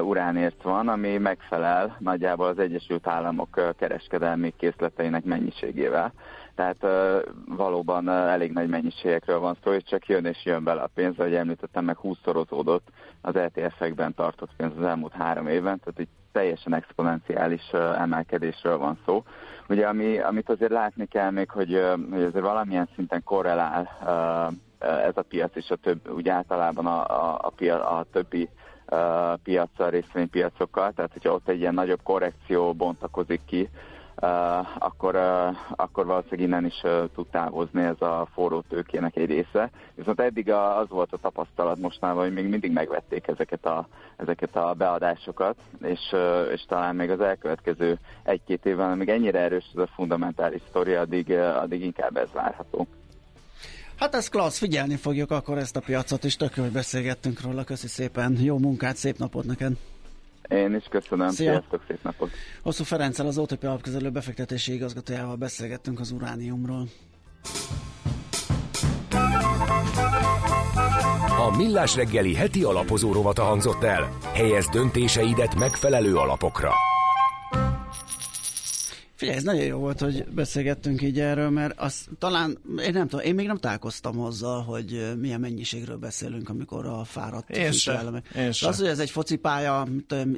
[0.03, 6.13] uránért van, ami megfelel nagyjából az Egyesült Államok kereskedelmi készleteinek mennyiségével.
[6.55, 6.87] Tehát
[7.47, 11.35] valóban elég nagy mennyiségekről van szó, és csak jön és jön bele a pénz, ahogy
[11.35, 12.87] említettem, meg 20-szorozódott
[13.21, 19.25] az ETF-ekben tartott pénz az elmúlt három évben, tehát egy teljesen exponenciális emelkedésről van szó.
[19.69, 23.89] Ugye ami, amit azért látni kell még, hogy, hogy azért valamilyen szinten korrelál
[24.81, 28.49] ez a piac és a több, úgy általában a, a, a, pia, a többi
[29.43, 33.69] piacsal, részvénypiacokkal, tehát hogyha ott egy ilyen nagyobb korrekció bontakozik ki,
[34.21, 39.27] uh, akkor, uh, akkor valószínűleg innen is uh, tud távozni ez a forró tőkének egy
[39.27, 39.71] része.
[39.95, 44.75] Viszont eddig az volt a tapasztalat mostanában, hogy még mindig megvették ezeket a, ezeket a
[44.75, 46.15] beadásokat, és,
[46.53, 51.29] és talán még az elkövetkező egy-két évben, amíg ennyire erős ez a fundamentális sztori, addig,
[51.29, 52.87] uh, addig inkább ez várható.
[53.97, 57.87] Hát ez klassz, figyelni fogjuk akkor ezt a piacot is, tök hogy beszélgettünk róla, köszi
[57.87, 59.73] szépen, jó munkát, szép napot neked!
[60.51, 61.29] Én is köszönöm.
[61.29, 61.51] Szia.
[61.51, 62.31] Sziasztok, szép napot.
[62.63, 66.87] Hosszú Ferenccel, az OTP alapkezelő befektetési igazgatójával beszélgettünk az urániumról.
[71.39, 74.09] A Millás reggeli heti alapozó rovata hangzott el.
[74.33, 76.73] Helyez döntéseidet megfelelő alapokra.
[79.21, 83.25] Figyelj, ez nagyon jó volt, hogy beszélgettünk így erről, mert az talán, én nem tudom,
[83.25, 88.53] én még nem találkoztam azzal, hogy milyen mennyiségről beszélünk, amikor a fáradt Én sem, én
[88.53, 88.69] sem.
[88.69, 89.87] Az, hogy ez egy focipálya,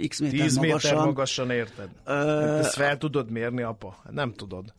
[0.08, 1.04] x méter 10 méter magasan.
[1.06, 1.88] magasan érted?
[2.04, 4.02] Ö, Ezt fel tudod mérni, apa?
[4.10, 4.74] Nem tudod.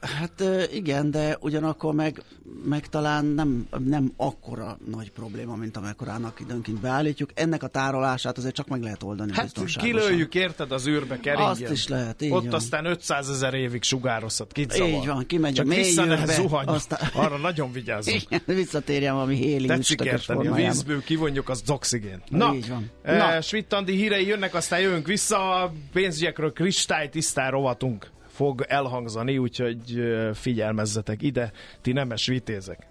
[0.00, 0.42] Hát
[0.72, 2.22] igen, de ugyanakkor meg,
[2.64, 7.30] meg talán nem, nem akkora nagy probléma, mint amekkorának időnként beállítjuk.
[7.34, 11.50] Ennek a tárolását azért csak meg lehet oldani Hát kilőjük, érted, az űrbe keringjen.
[11.50, 12.54] Azt is lehet, így Ott van.
[12.54, 14.52] aztán 500 ezer évig sugározhat.
[14.52, 14.88] Kit zavar?
[14.90, 16.66] Így van, kimegy Csak a mélyűrbe, zuhanj.
[16.68, 18.22] aztán- Arra nagyon vigyázzunk.
[18.30, 22.22] Igen, visszatérjen valami héli Tetszik érteni, a vízből kivonjuk az oxigén.
[22.28, 22.90] Na, Így van.
[23.02, 23.40] eh, Na.
[23.40, 30.02] Schmidt-Andi hírei jönnek, aztán jövünk vissza, a pénzügyekről kristálytisztán rovatunk fog elhangzani, úgyhogy
[30.34, 32.86] figyelmezzetek ide, ti nemes vitézek.